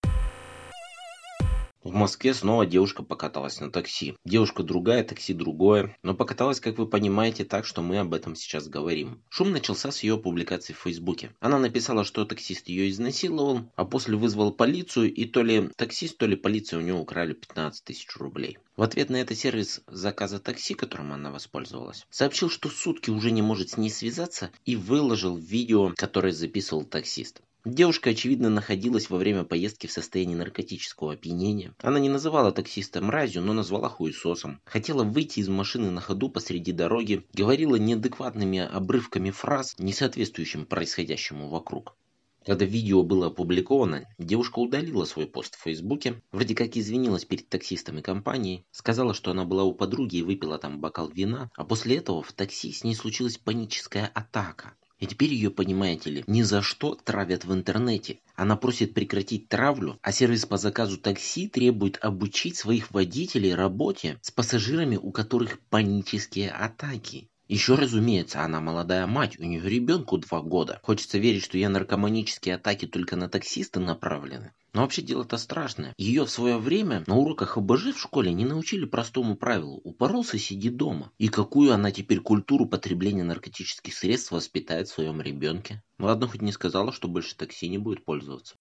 В 1.84 1.94
Москве 1.94 2.36
снова 2.36 2.68
девушка 2.68 3.02
покаталась 3.02 3.60
на 3.60 3.72
такси. 3.72 4.16
Девушка 4.24 4.62
другая, 4.62 5.04
такси 5.04 5.34
другое. 5.34 5.98
Но 6.04 6.14
покаталась, 6.14 6.60
как 6.60 6.78
вы 6.78 6.86
понимаете, 6.88 7.44
так, 7.44 7.66
что 7.66 7.82
мы 7.82 7.98
об 7.98 8.14
этом 8.14 8.36
сейчас 8.36 8.68
говорим. 8.68 9.24
Шум 9.30 9.52
начался 9.52 9.92
с 9.92 10.04
ее 10.04 10.20
публикации 10.20 10.74
в 10.74 10.78
Фейсбуке. 10.78 11.34
Она 11.40 11.58
написала, 11.58 12.04
что 12.04 12.24
таксист 12.24 12.68
ее 12.68 12.88
изнасиловал, 12.92 13.62
а 13.76 13.86
после 13.86 14.16
вызвал 14.16 14.52
полицию, 14.52 15.12
и 15.12 15.26
то 15.26 15.42
ли 15.42 15.70
таксист, 15.76 16.20
то 16.20 16.28
ли 16.28 16.36
полиция 16.36 16.78
у 16.78 16.84
него 16.84 17.00
украли 17.00 17.34
15 17.34 17.84
тысяч 17.84 18.16
рублей. 18.16 18.60
В 18.78 18.84
ответ 18.84 19.10
на 19.10 19.16
это 19.16 19.34
сервис 19.34 19.82
заказа 19.88 20.40
такси, 20.40 20.76
которым 20.76 21.14
она 21.14 21.32
воспользовалась, 21.32 22.06
сообщил, 22.12 22.52
что 22.52 22.70
сутки 22.70 23.10
уже 23.10 23.32
не 23.32 23.42
может 23.42 23.72
с 23.72 23.78
ней 23.78 23.90
связаться 23.90 24.52
и 24.66 24.76
выложил 24.76 25.36
видео, 25.36 25.94
которое 25.98 26.32
записывал 26.32 26.84
таксист. 26.84 27.42
Девушка, 27.64 28.10
очевидно, 28.10 28.50
находилась 28.50 29.12
во 29.12 29.20
время 29.20 29.44
поездки 29.44 29.86
в 29.86 29.92
состоянии 29.92 30.34
наркотического 30.34 31.14
опьянения. 31.14 31.76
Она 31.84 32.00
не 32.00 32.10
называла 32.10 32.52
таксиста 32.52 33.02
мразью, 33.02 33.44
но 33.44 33.54
назвала 33.54 33.88
хуесосом. 33.88 34.60
Хотела 34.66 35.04
выйти 35.04 35.42
из 35.42 35.48
машины 35.48 35.92
на 35.92 36.02
ходу 36.02 36.30
посреди 36.30 36.72
дороги, 36.72 37.24
говорила 37.34 37.76
неадекватными 37.76 38.60
обрывками 38.60 39.30
фраз, 39.30 39.76
не 39.78 39.94
соответствующим 39.94 40.66
происходящему 40.66 41.50
вокруг. 41.50 41.96
Когда 42.44 42.66
видео 42.66 43.04
было 43.04 43.28
опубликовано, 43.28 44.08
девушка 44.18 44.58
удалила 44.58 45.06
свой 45.06 45.28
пост 45.28 45.56
в 45.56 45.62
Фейсбуке, 45.62 46.24
вроде 46.32 46.56
как 46.56 46.76
извинилась 46.76 47.26
перед 47.26 47.48
таксистом 47.48 48.00
и 48.00 48.02
компанией, 48.02 48.66
сказала, 48.72 49.14
что 49.14 49.30
она 49.30 49.46
была 49.46 49.64
у 49.66 49.76
подруги 49.76 50.16
и 50.16 50.24
выпила 50.24 50.58
там 50.58 50.80
бокал 50.80 51.10
вина, 51.10 51.52
а 51.56 51.64
после 51.64 51.98
этого 51.98 52.24
в 52.24 52.34
такси 52.34 52.72
с 52.72 52.84
ней 52.84 52.96
случилась 52.96 53.38
паническая 53.38 54.08
атака. 54.08 54.74
И 55.02 55.08
теперь 55.08 55.34
ее, 55.34 55.50
понимаете 55.50 56.12
ли, 56.12 56.24
ни 56.28 56.44
за 56.44 56.62
что 56.62 56.94
травят 56.94 57.44
в 57.44 57.52
интернете. 57.52 58.20
Она 58.36 58.56
просит 58.56 58.94
прекратить 58.94 59.50
травлю, 59.50 59.98
а 60.04 60.12
сервис 60.12 60.46
по 60.46 60.58
заказу 60.58 61.00
такси 61.00 61.50
требует 61.50 61.98
обучить 62.04 62.56
своих 62.56 62.92
водителей 62.92 63.56
работе 63.56 64.20
с 64.22 64.30
пассажирами, 64.30 64.98
у 64.98 65.12
которых 65.12 65.60
панические 65.72 66.52
атаки. 66.52 67.31
Еще, 67.52 67.76
разумеется, 67.76 68.44
она 68.46 68.62
молодая 68.62 69.06
мать, 69.08 69.38
у 69.38 69.44
нее 69.44 69.62
ребенку 69.62 70.18
два 70.18 70.42
года. 70.42 70.80
Хочется 70.84 71.18
верить, 71.18 71.44
что 71.44 71.58
я 71.58 71.68
наркоманические 71.68 72.56
атаки 72.56 72.88
только 72.88 73.18
на 73.18 73.28
таксиста 73.28 73.82
направлены. 73.82 74.54
Но 74.72 74.84
вообще 74.84 75.02
дело-то 75.02 75.36
страшное. 75.36 75.94
Ее 75.98 76.24
в 76.24 76.30
свое 76.30 76.58
время 76.58 77.04
на 77.08 77.18
уроках 77.18 77.58
ОБЖ 77.58 77.94
в 77.94 78.00
школе 78.00 78.32
не 78.32 78.46
научили 78.46 78.86
простому 78.86 79.36
правилу. 79.36 79.82
Упоролся, 79.84 80.40
сиди 80.40 80.70
дома. 80.70 81.12
И 81.18 81.28
какую 81.28 81.74
она 81.74 81.92
теперь 81.92 82.22
культуру 82.22 82.66
потребления 82.66 83.26
наркотических 83.26 83.94
средств 83.94 84.32
воспитает 84.32 84.88
в 84.88 84.94
своем 84.94 85.20
ребенке? 85.20 85.84
Ладно, 86.00 86.30
хоть 86.30 86.42
не 86.42 86.54
сказала, 86.54 86.94
что 86.94 87.10
больше 87.10 87.36
такси 87.36 87.68
не 87.68 87.78
будет 87.78 88.06
пользоваться. 88.06 88.56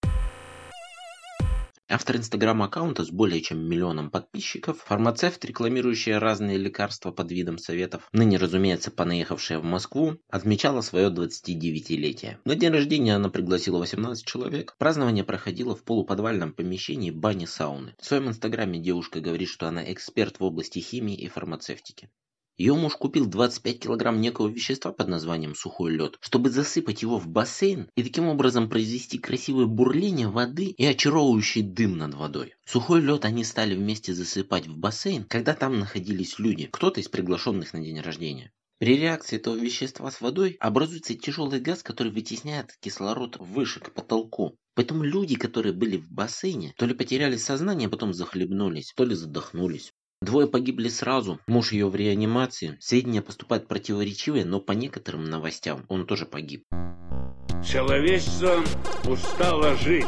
Автор 1.93 2.19
инстаграм-аккаунта 2.19 3.05
с 3.05 3.11
более 3.11 3.41
чем 3.41 3.69
миллионом 3.69 4.13
подписчиков, 4.13 4.81
фармацевт, 4.87 5.45
рекламирующий 5.45 6.17
разные 6.19 6.57
лекарства 6.57 7.11
под 7.11 7.33
видом 7.33 7.59
советов, 7.59 8.09
ныне, 8.13 8.37
разумеется, 8.37 8.93
понаехавшая 8.93 9.59
в 9.59 9.65
Москву, 9.65 10.17
отмечала 10.29 10.83
свое 10.83 11.11
29-летие. 11.11 12.39
На 12.45 12.55
день 12.55 12.71
рождения 12.71 13.17
она 13.17 13.29
пригласила 13.29 13.79
18 13.79 14.25
человек. 14.25 14.77
Празднование 14.79 15.25
проходило 15.25 15.75
в 15.75 15.83
полуподвальном 15.83 16.53
помещении 16.53 17.11
бани-сауны. 17.11 17.97
В 17.99 18.07
своем 18.07 18.29
инстаграме 18.29 18.79
девушка 18.79 19.21
говорит, 19.21 19.49
что 19.49 19.67
она 19.67 19.93
эксперт 19.93 20.39
в 20.39 20.45
области 20.45 20.79
химии 20.79 21.17
и 21.17 21.27
фармацевтики. 21.27 22.09
Ее 22.61 22.75
муж 22.75 22.95
купил 22.97 23.25
25 23.25 23.81
килограмм 23.81 24.21
некого 24.21 24.47
вещества 24.47 24.93
под 24.93 25.09
названием 25.09 25.55
сухой 25.55 25.93
лед, 25.93 26.19
чтобы 26.21 26.51
засыпать 26.51 27.01
его 27.01 27.19
в 27.19 27.27
бассейн 27.27 27.89
и 27.95 28.03
таким 28.03 28.27
образом 28.27 28.69
произвести 28.69 29.17
красивое 29.17 29.65
бурление 29.65 30.29
воды 30.29 30.67
и 30.67 30.85
очаровывающий 30.85 31.63
дым 31.63 31.97
над 31.97 32.13
водой. 32.13 32.53
Сухой 32.67 33.01
лед 33.01 33.25
они 33.25 33.45
стали 33.45 33.75
вместе 33.75 34.13
засыпать 34.13 34.67
в 34.67 34.77
бассейн, 34.77 35.25
когда 35.25 35.55
там 35.55 35.79
находились 35.79 36.39
люди, 36.39 36.67
кто-то 36.67 37.01
из 37.01 37.09
приглашенных 37.09 37.73
на 37.73 37.81
день 37.81 37.99
рождения. 38.01 38.53
При 38.79 38.99
реакции 38.99 39.37
этого 39.37 39.55
вещества 39.55 40.11
с 40.11 40.21
водой 40.21 40.59
образуется 40.61 41.15
тяжелый 41.15 41.61
газ, 41.61 41.83
который 41.83 42.13
вытесняет 42.13 42.77
кислород 42.81 43.39
выше, 43.39 43.81
к 43.81 43.95
потолку. 43.95 44.59
Поэтому 44.75 45.03
люди, 45.03 45.37
которые 45.37 45.73
были 45.73 45.97
в 45.97 46.11
бассейне, 46.11 46.75
то 46.77 46.85
ли 46.85 46.93
потеряли 46.93 47.39
сознание, 47.39 47.87
а 47.87 47.91
потом 47.91 48.13
захлебнулись, 48.13 48.93
то 48.95 49.05
ли 49.05 49.15
задохнулись. 49.15 49.95
Двое 50.23 50.47
погибли 50.47 50.89
сразу, 50.89 51.41
муж 51.47 51.73
ее 51.73 51.89
в 51.89 51.97
реанимации. 51.97 52.77
Сведения 52.79 53.23
поступают 53.23 53.67
противоречивые, 53.69 54.45
но 54.45 54.61
по 54.61 54.73
некоторым 54.73 55.25
новостям 55.25 55.87
он 55.89 56.07
тоже 56.07 56.27
погиб. 56.27 56.67
Человечество 57.67 58.63
устало 59.11 59.75
жить. 59.77 60.07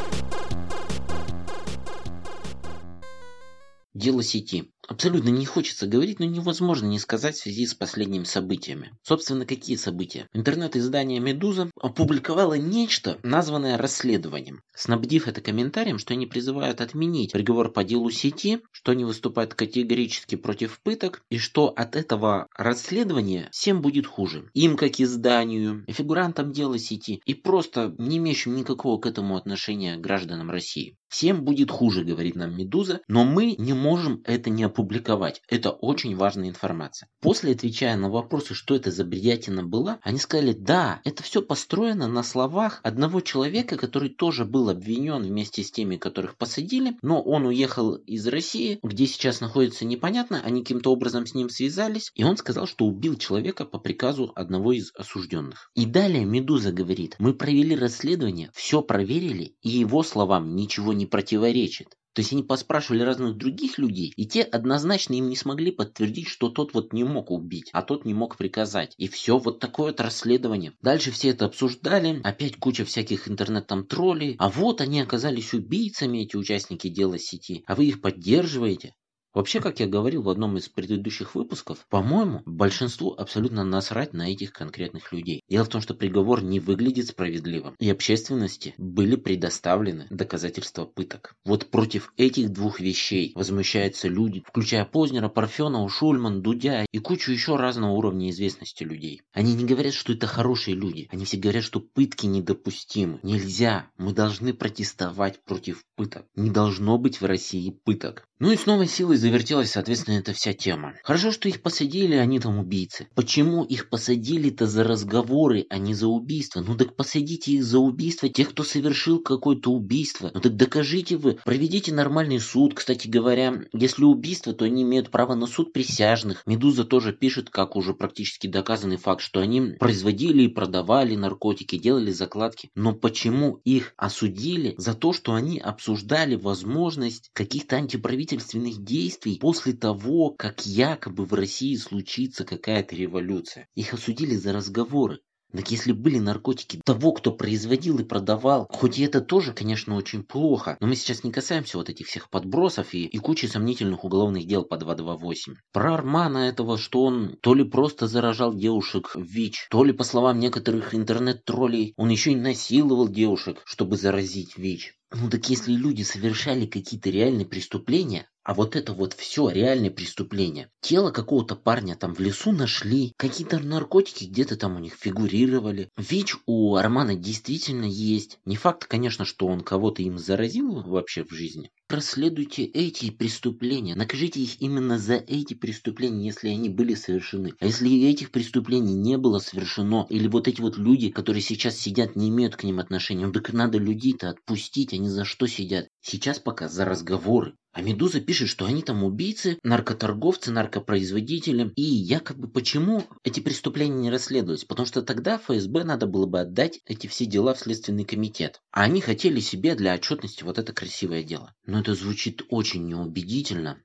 Дело 3.94 4.22
сети. 4.22 4.71
Абсолютно 4.92 5.31
не 5.31 5.46
хочется 5.46 5.87
говорить, 5.87 6.20
но 6.20 6.26
невозможно 6.26 6.85
не 6.85 6.98
сказать 6.98 7.35
в 7.35 7.40
связи 7.40 7.64
с 7.64 7.72
последними 7.72 8.24
событиями. 8.24 8.92
Собственно, 9.02 9.46
какие 9.46 9.76
события? 9.76 10.28
Интернет-издание 10.35 11.18
«Медуза» 11.18 11.70
опубликовало 11.81 12.59
нечто, 12.59 13.18
названное 13.22 13.78
расследованием, 13.78 14.61
снабдив 14.74 15.28
это 15.28 15.40
комментарием, 15.40 15.98
что 15.98 16.12
они 16.12 16.26
призывают 16.26 16.83
отменить 16.83 17.33
приговор 17.33 17.72
по 17.72 17.85
делу 17.85 18.11
сети, 18.11 18.61
что 18.70 18.92
они 18.92 19.07
выступают 19.07 19.55
категорически 19.55 20.35
против 20.35 20.78
пыток, 20.83 21.22
и 21.31 21.38
что 21.38 21.68
от 21.68 21.96
этого 21.96 22.48
расследования 22.55 23.48
всем 23.50 23.81
будет 23.81 24.07
хуже. 24.07 24.50
Им, 24.52 24.76
как 24.76 25.00
изданию, 25.00 25.87
фигурантам 25.88 26.52
дела 26.52 26.78
сети, 26.78 27.22
и 27.24 27.33
просто 27.33 27.94
не 27.96 28.18
имеющим 28.18 28.55
никакого 28.55 29.00
к 29.00 29.07
этому 29.07 29.38
отношения 29.38 29.96
гражданам 29.96 30.50
России. 30.50 30.98
Всем 31.12 31.44
будет 31.44 31.70
хуже, 31.70 32.05
говорит 32.05 32.37
нам 32.37 32.57
Медуза, 32.57 33.03
но 33.07 33.27
мы 33.27 33.55
не 33.59 33.75
можем 33.75 34.22
это 34.25 34.48
не 34.48 34.62
опубликовать. 34.64 35.42
Это 35.46 35.70
очень 35.70 36.16
важная 36.16 36.48
информация. 36.48 37.07
После, 37.20 37.53
отвечая 37.53 37.98
на 37.98 38.09
вопросы, 38.09 38.55
что 38.55 38.75
это 38.75 38.90
за 38.90 39.05
бредятина 39.05 39.62
была, 39.62 39.98
они 40.01 40.16
сказали, 40.16 40.55
да, 40.55 41.03
это 41.05 41.22
все 41.22 41.42
построено 41.42 42.09
на 42.09 42.22
словах 42.22 42.81
одного 42.83 43.20
человека, 43.20 43.77
который 43.77 44.09
тоже 44.09 44.46
был 44.46 44.70
обвинен 44.70 45.22
вместе 45.22 45.62
с 45.62 45.70
теми, 45.70 45.96
которых 45.96 46.38
посадили, 46.38 46.96
но 47.03 47.20
он 47.20 47.44
уехал 47.44 47.96
из 47.96 48.27
России, 48.27 48.79
где 48.83 49.07
сейчас 49.07 49.42
находится 49.42 49.85
непонятно, 49.85 50.40
они 50.42 50.62
каким-то 50.62 50.90
образом 50.92 51.27
с 51.27 51.35
ним 51.35 51.51
связались, 51.51 52.11
и 52.14 52.25
он 52.25 52.38
сказал, 52.38 52.66
что 52.66 52.87
убил 52.87 53.16
человека 53.18 53.66
по 53.66 53.79
приказу 53.79 54.33
одного 54.35 54.72
из 54.72 54.92
осужденных. 54.96 55.70
И 55.75 55.85
далее 55.85 56.25
Медуза 56.25 56.72
говорит, 56.72 57.16
мы 57.18 57.35
провели 57.35 57.77
расследование, 57.77 58.51
все 58.55 58.81
проверили, 58.81 59.57
и 59.61 59.68
его 59.68 60.03
словам 60.03 60.57
ничего 60.57 60.94
не 60.94 61.01
противоречит. 61.06 61.96
То 62.14 62.20
есть 62.20 62.32
они 62.32 62.42
поспрашивали 62.42 63.02
разных 63.02 63.38
других 63.38 63.78
людей, 63.78 64.12
и 64.16 64.26
те 64.26 64.42
однозначно 64.42 65.14
им 65.14 65.30
не 65.30 65.36
смогли 65.36 65.70
подтвердить, 65.70 66.28
что 66.28 66.50
тот 66.50 66.74
вот 66.74 66.92
не 66.92 67.04
мог 67.04 67.30
убить, 67.30 67.70
а 67.72 67.82
тот 67.82 68.04
не 68.04 68.12
мог 68.12 68.36
приказать. 68.36 68.94
И 68.98 69.08
все, 69.08 69.38
вот 69.38 69.60
такое 69.60 69.92
вот 69.92 70.00
расследование. 70.00 70.74
Дальше 70.82 71.10
все 71.10 71.30
это 71.30 71.46
обсуждали, 71.46 72.20
опять 72.22 72.56
куча 72.56 72.84
всяких 72.84 73.28
интернет 73.28 73.66
там 73.66 73.86
троллей. 73.86 74.36
А 74.38 74.50
вот 74.50 74.82
они 74.82 75.00
оказались 75.00 75.54
убийцами, 75.54 76.18
эти 76.18 76.36
участники 76.36 76.88
дела 76.88 77.18
сети, 77.18 77.64
а 77.66 77.74
вы 77.74 77.86
их 77.86 78.02
поддерживаете. 78.02 78.94
Вообще, 79.35 79.61
как 79.61 79.81
я 79.81 79.87
говорил 79.87 80.23
в 80.23 80.29
одном 80.29 80.59
из 80.59 80.68
предыдущих 80.68 81.35
выпусков, 81.35 81.87
по-моему, 81.88 82.42
большинству 82.45 83.14
абсолютно 83.16 83.64
насрать 83.64 84.12
на 84.12 84.31
этих 84.31 84.53
конкретных 84.53 85.11
людей. 85.11 85.42
Дело 85.49 85.64
в 85.64 85.68
том, 85.68 85.81
что 85.81 85.95
приговор 85.95 86.42
не 86.42 86.61
выглядит 86.61 87.09
справедливым, 87.09 87.75
и 87.79 87.88
общественности 87.88 88.75
были 88.77 89.16
предоставлены 89.16 90.07
доказательства 90.11 90.85
пыток. 90.85 91.35
Вот 91.47 91.71
против 91.71 92.12
этих 92.18 92.51
двух 92.51 92.79
вещей 92.79 93.33
возмущаются 93.35 94.09
люди, 94.09 94.45
включая 94.47 94.85
Познера, 94.85 95.29
Парфенова, 95.29 95.88
Шульман, 95.88 96.42
Дудя 96.42 96.85
и 96.92 96.99
кучу 96.99 97.33
еще 97.33 97.57
разного 97.57 97.92
уровня 97.92 98.29
известности 98.29 98.85
людей. 98.85 99.23
Они 99.33 99.55
не 99.55 99.64
говорят, 99.64 99.95
что 99.95 100.12
это 100.12 100.27
хорошие 100.27 100.77
люди, 100.77 101.09
они 101.11 101.25
все 101.25 101.38
говорят, 101.38 101.64
что 101.64 101.81
пытки 101.81 102.27
недопустимы. 102.27 103.18
Нельзя, 103.23 103.87
мы 103.97 104.12
должны 104.12 104.53
протестовать 104.53 105.42
против 105.42 105.85
пыток. 105.97 106.27
Не 106.35 106.51
должно 106.51 106.99
быть 106.99 107.21
в 107.21 107.25
России 107.25 107.71
пыток. 107.71 108.29
Ну 108.38 108.51
и 108.51 108.57
с 108.57 108.66
новой 108.66 108.88
силой 108.88 109.16
завертелась, 109.22 109.70
соответственно, 109.70 110.16
эта 110.16 110.32
вся 110.32 110.52
тема. 110.52 110.94
Хорошо, 111.02 111.30
что 111.32 111.48
их 111.48 111.62
посадили, 111.62 112.16
они 112.16 112.40
там 112.40 112.58
убийцы. 112.58 113.08
Почему 113.14 113.64
их 113.64 113.88
посадили-то 113.88 114.66
за 114.66 114.85
разговоры, 114.85 115.64
а 115.70 115.78
не 115.78 115.94
за 115.94 116.08
убийство? 116.08 116.61
Ну 116.61 116.76
так 116.76 116.96
посадите 116.96 117.52
их 117.52 117.64
за 117.64 117.78
убийство, 117.78 118.28
тех, 118.28 118.50
кто 118.50 118.64
совершил 118.64 119.20
какое-то 119.20 119.70
убийство. 119.70 120.30
Ну 120.35 120.40
так 120.40 120.56
докажите 120.56 121.16
вы, 121.16 121.38
проведите 121.44 121.94
нормальный 121.94 122.40
суд. 122.40 122.74
Кстати 122.74 123.08
говоря, 123.08 123.62
если 123.72 124.04
убийство, 124.04 124.52
то 124.52 124.64
они 124.64 124.82
имеют 124.82 125.11
право 125.11 125.35
на 125.35 125.46
суд 125.46 125.72
присяжных. 125.72 126.42
Медуза 126.46 126.85
тоже 126.85 127.12
пишет, 127.12 127.48
как 127.50 127.76
уже 127.76 127.94
практически 127.94 128.46
доказанный 128.46 128.96
факт, 128.96 129.22
что 129.22 129.40
они 129.40 129.74
производили 129.78 130.42
и 130.42 130.48
продавали 130.48 131.14
наркотики, 131.14 131.78
делали 131.78 132.11
закладки. 132.11 132.70
Но 132.74 132.92
почему 132.92 133.61
их 133.64 133.94
осудили 133.96 134.74
за 134.76 134.94
то, 134.94 135.12
что 135.12 135.35
они 135.35 135.58
обсуждали 135.58 136.35
возможность 136.35 137.30
каких-то 137.32 137.76
антиправительственных 137.76 138.32
правительственных 138.32 138.85
действий 139.12 139.38
после 139.38 139.75
того, 139.75 140.31
как 140.31 140.64
якобы 140.64 141.27
в 141.27 141.35
России 141.35 141.77
случится 141.77 142.44
какая-то 142.44 142.96
революция. 142.96 143.68
Их 143.75 143.92
осудили 143.92 144.35
за 144.37 144.53
разговоры. 144.53 145.18
Так 145.55 145.70
если 145.70 145.92
были 145.92 146.18
наркотики 146.18 146.81
того, 146.83 147.12
кто 147.12 147.31
производил 147.31 147.98
и 147.98 148.05
продавал, 148.05 148.66
хоть 148.70 148.98
и 148.98 149.03
это 149.03 149.20
тоже, 149.20 149.53
конечно, 149.53 149.96
очень 149.96 150.22
плохо, 150.22 150.79
но 150.81 150.87
мы 150.87 150.96
сейчас 150.96 151.25
не 151.25 151.31
касаемся 151.31 151.77
вот 151.77 151.90
этих 151.90 152.07
всех 152.07 152.31
подбросов 152.31 152.94
и, 152.94 153.05
и 153.05 153.18
кучи 153.18 153.44
сомнительных 153.44 154.03
уголовных 154.03 154.46
дел 154.46 154.64
по 154.64 154.79
228. 154.79 155.57
Про 155.70 155.94
Армана 155.94 156.38
этого, 156.48 156.79
что 156.79 157.03
он 157.03 157.37
то 157.42 157.53
ли 157.53 157.64
просто 157.64 158.07
заражал 158.07 158.55
девушек 158.55 159.14
ВИЧ, 159.14 159.66
то 159.70 159.85
ли, 159.85 159.92
по 159.92 160.05
словам 160.05 160.38
некоторых 160.38 160.94
интернет-троллей, 160.94 161.92
он 161.98 162.09
еще 162.09 162.33
и 162.33 162.37
насиловал 162.37 163.09
девушек, 163.09 163.61
чтобы 163.66 163.98
заразить 163.98 164.57
ВИЧ. 164.57 164.94
Ну 165.14 165.29
так 165.29 165.51
если 165.51 165.75
люди 165.75 166.03
совершали 166.03 166.64
какие-то 166.64 167.11
реальные 167.11 167.44
преступления, 167.44 168.27
а 168.44 168.55
вот 168.55 168.76
это 168.76 168.92
вот 168.92 169.12
все 169.12 169.48
реальные 169.48 169.90
преступления. 169.90 170.68
Тело 170.81 171.11
какого-то 171.11 171.55
парня 171.55 171.96
там 171.96 172.14
в 172.14 172.20
лесу 172.20 172.52
нашли, 172.52 173.12
какие-то 173.16 173.59
наркотики 173.61 174.24
где-то 174.24 174.57
там 174.57 174.76
у 174.76 174.78
них 174.78 174.94
фигурировали. 174.94 175.90
ВИЧ 175.96 176.37
у 176.46 176.74
Армана 176.74 177.14
действительно 177.14 177.85
есть. 177.85 178.38
Не 178.44 178.57
факт, 178.57 178.87
конечно, 178.87 179.24
что 179.24 179.46
он 179.46 179.61
кого-то 179.61 180.02
им 180.02 180.18
заразил 180.18 180.83
вообще 180.83 181.24
в 181.24 181.31
жизни. 181.31 181.70
Расследуйте 181.88 182.64
эти 182.64 183.11
преступления, 183.11 183.94
накажите 183.94 184.40
их 184.40 184.61
именно 184.61 184.98
за 184.98 185.14
эти 185.14 185.55
преступления, 185.55 186.26
если 186.26 186.48
они 186.48 186.68
были 186.68 186.94
совершены. 186.94 187.52
А 187.61 187.66
если 187.66 188.09
этих 188.09 188.31
преступлений 188.31 188.94
не 188.94 189.18
было 189.18 189.38
совершено, 189.38 190.07
или 190.09 190.26
вот 190.26 190.48
эти 190.48 190.61
вот 190.61 190.78
люди, 190.78 191.11
которые 191.11 191.42
сейчас 191.42 191.76
сидят, 191.76 192.16
не 192.16 192.31
имеют 192.31 192.57
к 192.57 192.64
ним 192.64 192.78
отношения, 192.78 193.26
ну 193.26 193.33
так 193.33 193.52
надо 193.52 193.78
людей-то 193.78 194.31
отпустить, 194.31 194.94
они 194.94 195.09
за 195.09 195.24
что 195.24 195.46
сидят? 195.46 195.88
Сейчас 196.00 196.38
пока 196.38 196.68
за 196.68 196.85
разговоры. 196.85 197.55
А 197.72 197.80
Медуза 197.80 198.20
пишет, 198.20 198.50
что 198.50 198.66
они 198.66 198.82
там 198.82 199.02
убийцы, 199.02 199.58
наркоторговцы, 199.62 200.50
наркопроизводители. 200.50 201.72
И 201.74 201.82
якобы 201.82 202.46
почему 202.48 203.04
эти 203.24 203.40
преступления 203.40 203.96
не 203.96 204.11
расследовались? 204.11 204.64
Потому 204.64 204.87
что 204.87 205.00
тогда 205.00 205.38
ФСБ 205.38 205.85
надо 205.85 206.06
было 206.06 206.26
бы 206.26 206.40
отдать 206.40 206.80
эти 206.85 207.06
все 207.06 207.24
дела 207.24 207.54
в 207.54 207.58
Следственный 207.58 208.04
комитет. 208.04 208.61
А 208.72 208.82
они 208.82 209.00
хотели 209.00 209.40
себе 209.40 209.74
для 209.74 209.94
отчетности 209.94 210.44
вот 210.44 210.58
это 210.58 210.74
красивое 210.74 211.22
дело. 211.22 211.54
Но 211.64 211.80
это 211.80 211.94
звучит 211.94 212.42
очень 212.50 212.87
неубедительно. 212.87 213.82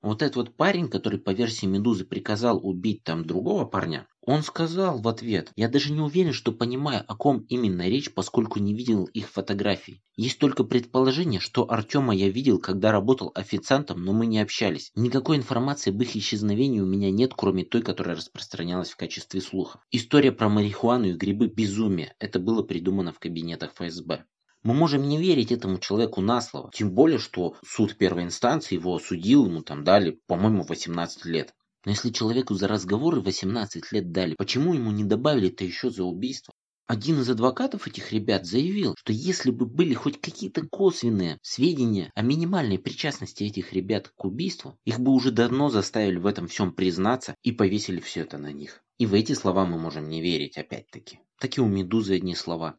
Вот 0.00 0.22
этот 0.22 0.36
вот 0.36 0.56
парень, 0.56 0.88
который 0.88 1.18
по 1.18 1.30
версии 1.30 1.66
Медузы 1.66 2.04
приказал 2.04 2.64
убить 2.66 3.02
там 3.02 3.26
другого 3.26 3.66
парня, 3.66 4.06
он 4.26 4.42
сказал 4.42 4.98
в 5.00 5.06
ответ, 5.06 5.52
я 5.54 5.68
даже 5.68 5.92
не 5.92 6.00
уверен, 6.00 6.32
что 6.32 6.50
понимаю, 6.50 7.04
о 7.06 7.14
ком 7.14 7.46
именно 7.48 7.88
речь, 7.88 8.12
поскольку 8.12 8.58
не 8.58 8.74
видел 8.74 9.04
их 9.04 9.30
фотографий. 9.30 10.02
Есть 10.16 10.40
только 10.40 10.64
предположение, 10.64 11.38
что 11.38 11.70
Артема 11.70 12.12
я 12.14 12.28
видел, 12.28 12.58
когда 12.58 12.90
работал 12.90 13.30
официантом, 13.36 14.04
но 14.04 14.12
мы 14.12 14.26
не 14.26 14.40
общались. 14.40 14.90
Никакой 14.96 15.36
информации 15.36 15.90
об 15.90 16.02
их 16.02 16.16
исчезновении 16.16 16.80
у 16.80 16.86
меня 16.86 17.12
нет, 17.12 17.34
кроме 17.36 17.64
той, 17.64 17.82
которая 17.82 18.16
распространялась 18.16 18.90
в 18.90 18.96
качестве 18.96 19.40
слухов. 19.40 19.80
История 19.92 20.32
про 20.32 20.48
марихуану 20.48 21.06
и 21.06 21.12
грибы 21.12 21.46
безумие. 21.46 22.14
Это 22.18 22.40
было 22.40 22.64
придумано 22.64 23.12
в 23.12 23.20
кабинетах 23.20 23.74
ФСБ. 23.74 24.24
Мы 24.64 24.74
можем 24.74 25.08
не 25.08 25.18
верить 25.18 25.52
этому 25.52 25.78
человеку 25.78 26.20
на 26.20 26.40
слово. 26.40 26.72
Тем 26.74 26.90
более, 26.90 27.20
что 27.20 27.54
суд 27.64 27.96
первой 27.96 28.24
инстанции 28.24 28.74
его 28.74 28.96
осудил, 28.96 29.46
ему 29.46 29.62
там 29.62 29.84
дали, 29.84 30.18
по-моему, 30.26 30.64
18 30.64 31.24
лет. 31.26 31.54
Но 31.86 31.92
если 31.92 32.10
человеку 32.10 32.54
за 32.54 32.66
разговоры 32.66 33.20
18 33.20 33.92
лет 33.92 34.10
дали, 34.10 34.34
почему 34.34 34.74
ему 34.74 34.90
не 34.90 35.04
добавили-то 35.04 35.64
еще 35.64 35.88
за 35.88 36.02
убийство? 36.02 36.52
Один 36.88 37.20
из 37.20 37.30
адвокатов 37.30 37.86
этих 37.86 38.12
ребят 38.12 38.44
заявил, 38.44 38.96
что 38.98 39.12
если 39.12 39.52
бы 39.52 39.66
были 39.66 39.94
хоть 39.94 40.20
какие-то 40.20 40.66
косвенные 40.66 41.38
сведения 41.42 42.10
о 42.16 42.22
минимальной 42.22 42.80
причастности 42.80 43.44
этих 43.44 43.72
ребят 43.72 44.12
к 44.16 44.24
убийству, 44.24 44.76
их 44.84 44.98
бы 44.98 45.12
уже 45.12 45.30
давно 45.30 45.68
заставили 45.68 46.18
в 46.18 46.26
этом 46.26 46.48
всем 46.48 46.72
признаться 46.72 47.36
и 47.44 47.52
повесили 47.52 48.00
все 48.00 48.22
это 48.22 48.36
на 48.36 48.52
них. 48.52 48.82
И 48.98 49.06
в 49.06 49.14
эти 49.14 49.34
слова 49.34 49.64
мы 49.64 49.78
можем 49.78 50.08
не 50.08 50.20
верить 50.20 50.58
опять-таки. 50.58 51.20
Так 51.38 51.56
и 51.56 51.60
у 51.60 51.66
Медузы 51.66 52.16
одни 52.16 52.34
слова. 52.34 52.78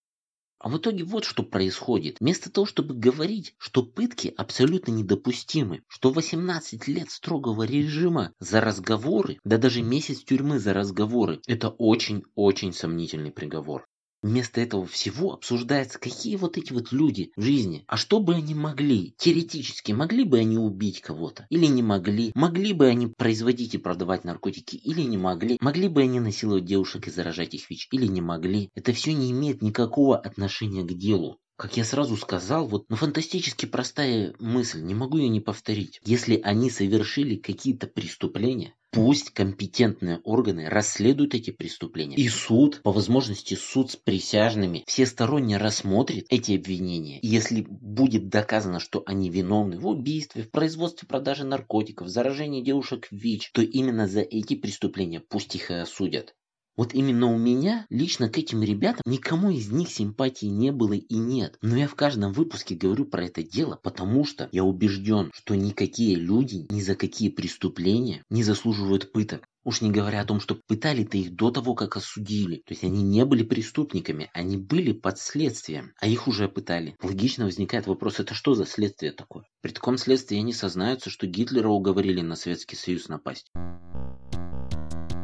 А 0.60 0.70
в 0.70 0.78
итоге 0.78 1.04
вот 1.04 1.24
что 1.24 1.44
происходит. 1.44 2.18
Вместо 2.20 2.52
того, 2.52 2.66
чтобы 2.66 2.96
говорить, 2.96 3.54
что 3.58 3.84
пытки 3.84 4.34
абсолютно 4.36 4.92
недопустимы, 4.92 5.84
что 5.88 6.12
18 6.12 6.88
лет 6.88 7.12
строгого 7.12 7.64
режима 7.64 8.34
за 8.40 8.60
разговоры, 8.62 9.40
да 9.44 9.58
даже 9.58 9.84
месяц 9.84 10.24
тюрьмы 10.24 10.60
за 10.60 10.74
разговоры, 10.74 11.42
это 11.46 11.70
очень-очень 11.70 12.74
сомнительный 12.74 13.32
приговор. 13.32 13.88
Вместо 14.24 14.62
этого 14.62 14.86
всего 14.86 15.34
обсуждается, 15.34 16.00
какие 16.00 16.36
вот 16.38 16.58
эти 16.58 16.74
вот 16.74 16.92
люди 16.92 17.32
в 17.36 17.42
жизни. 17.42 17.84
А 17.88 17.98
что 17.98 18.20
бы 18.20 18.36
они 18.36 18.56
могли? 18.56 19.14
Теоретически, 19.18 19.92
могли 19.92 20.24
бы 20.24 20.40
они 20.40 20.58
убить 20.58 21.02
кого-то? 21.02 21.46
Или 21.50 21.68
не 21.68 21.84
могли? 21.84 22.32
Могли 22.34 22.74
бы 22.74 22.88
они 22.88 23.08
производить 23.08 23.76
и 23.76 23.78
продавать 23.78 24.24
наркотики? 24.24 24.76
Или 24.76 25.02
не 25.02 25.18
могли? 25.18 25.58
Могли 25.62 25.88
бы 25.88 26.02
они 26.02 26.20
насиловать 26.20 26.66
девушек 26.66 27.08
и 27.08 27.12
заражать 27.12 27.54
их 27.54 27.70
ВИЧ? 27.70 27.90
Или 27.92 28.08
не 28.08 28.22
могли? 28.22 28.70
Это 28.76 28.92
все 28.94 29.14
не 29.14 29.32
имеет 29.32 29.62
никакого 29.62 30.18
отношения 30.18 30.84
к 30.84 30.94
делу. 30.94 31.40
Как 31.58 31.76
я 31.76 31.84
сразу 31.84 32.16
сказал, 32.18 32.68
вот, 32.68 32.86
ну 32.90 32.96
фантастически 32.96 33.66
простая 33.66 34.36
мысль, 34.38 34.80
не 34.80 34.94
могу 34.94 35.18
ее 35.18 35.28
не 35.28 35.40
повторить. 35.40 36.00
Если 36.06 36.40
они 36.44 36.70
совершили 36.70 37.36
какие-то 37.36 37.88
преступления, 37.88 38.76
пусть 38.98 39.30
компетентные 39.30 40.20
органы 40.24 40.68
расследуют 40.68 41.36
эти 41.36 41.52
преступления. 41.52 42.16
И 42.16 42.28
суд, 42.30 42.82
по 42.82 42.92
возможности 42.92 43.54
суд 43.54 43.92
с 43.92 43.96
присяжными, 43.96 44.84
всесторонне 44.88 45.58
рассмотрит 45.58 46.26
эти 46.30 46.54
обвинения. 46.54 47.20
И 47.20 47.28
если 47.28 47.62
будет 47.62 48.30
доказано, 48.30 48.80
что 48.80 49.04
они 49.06 49.30
виновны 49.30 49.78
в 49.78 49.86
убийстве, 49.86 50.42
в 50.42 50.50
производстве 50.50 51.08
продажи 51.08 51.44
наркотиков, 51.44 52.08
заражении 52.08 52.64
девушек 52.64 53.08
ВИЧ, 53.12 53.52
то 53.54 53.62
именно 53.62 54.08
за 54.08 54.22
эти 54.22 54.56
преступления 54.56 55.20
пусть 55.20 55.54
их 55.56 55.70
и 55.70 55.76
осудят. 55.76 56.34
Вот 56.78 56.94
именно 56.94 57.34
у 57.34 57.38
меня 57.40 57.88
лично 57.90 58.30
к 58.30 58.38
этим 58.38 58.62
ребятам 58.62 59.02
никому 59.08 59.50
из 59.50 59.72
них 59.72 59.90
симпатии 59.90 60.46
не 60.46 60.72
было 60.72 60.94
и 60.94 61.16
нет. 61.16 61.58
Но 61.64 61.76
я 61.76 61.88
в 61.88 61.96
каждом 61.96 62.34
выпуске 62.34 62.76
говорю 62.76 63.06
про 63.06 63.26
это 63.26 63.42
дело, 63.42 63.80
потому 63.82 64.24
что 64.26 64.48
я 64.52 64.64
убежден, 64.64 65.32
что 65.34 65.56
никакие 65.56 66.16
люди 66.16 66.68
ни 66.70 66.80
за 66.80 66.94
какие 66.94 67.30
преступления 67.30 68.24
не 68.30 68.44
заслуживают 68.44 69.12
пыток. 69.12 69.48
Уж 69.64 69.82
не 69.82 69.92
говоря 69.92 70.22
о 70.22 70.26
том, 70.26 70.40
что 70.40 70.58
пытали-то 70.68 71.18
их 71.18 71.36
до 71.36 71.50
того, 71.52 71.74
как 71.74 71.98
осудили. 71.98 72.58
То 72.66 72.74
есть 72.74 72.84
они 72.84 73.02
не 73.04 73.26
были 73.26 73.44
преступниками, 73.44 74.30
они 74.34 74.56
были 74.56 74.94
под 74.94 75.18
следствием, 75.20 75.94
а 76.00 76.08
их 76.08 76.28
уже 76.28 76.48
пытали. 76.48 76.96
Логично 77.02 77.46
возникает 77.46 77.88
вопрос, 77.88 78.20
это 78.20 78.34
что 78.34 78.54
за 78.54 78.66
следствие 78.66 79.12
такое? 79.12 79.46
При 79.62 79.72
таком 79.72 79.98
следствии 79.98 80.38
они 80.38 80.54
сознаются, 80.54 81.10
что 81.10 81.26
Гитлера 81.28 81.70
уговорили 81.70 82.22
на 82.22 82.36
Советский 82.36 82.76
Союз 82.78 83.10
напасть. 83.10 83.52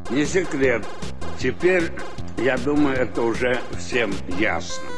Не 0.10 0.26
секрет. 0.26 0.86
Теперь, 1.40 1.92
я 2.38 2.58
думаю, 2.58 2.98
это 2.98 3.22
уже 3.22 3.60
всем 3.78 4.12
ясно. 4.40 4.93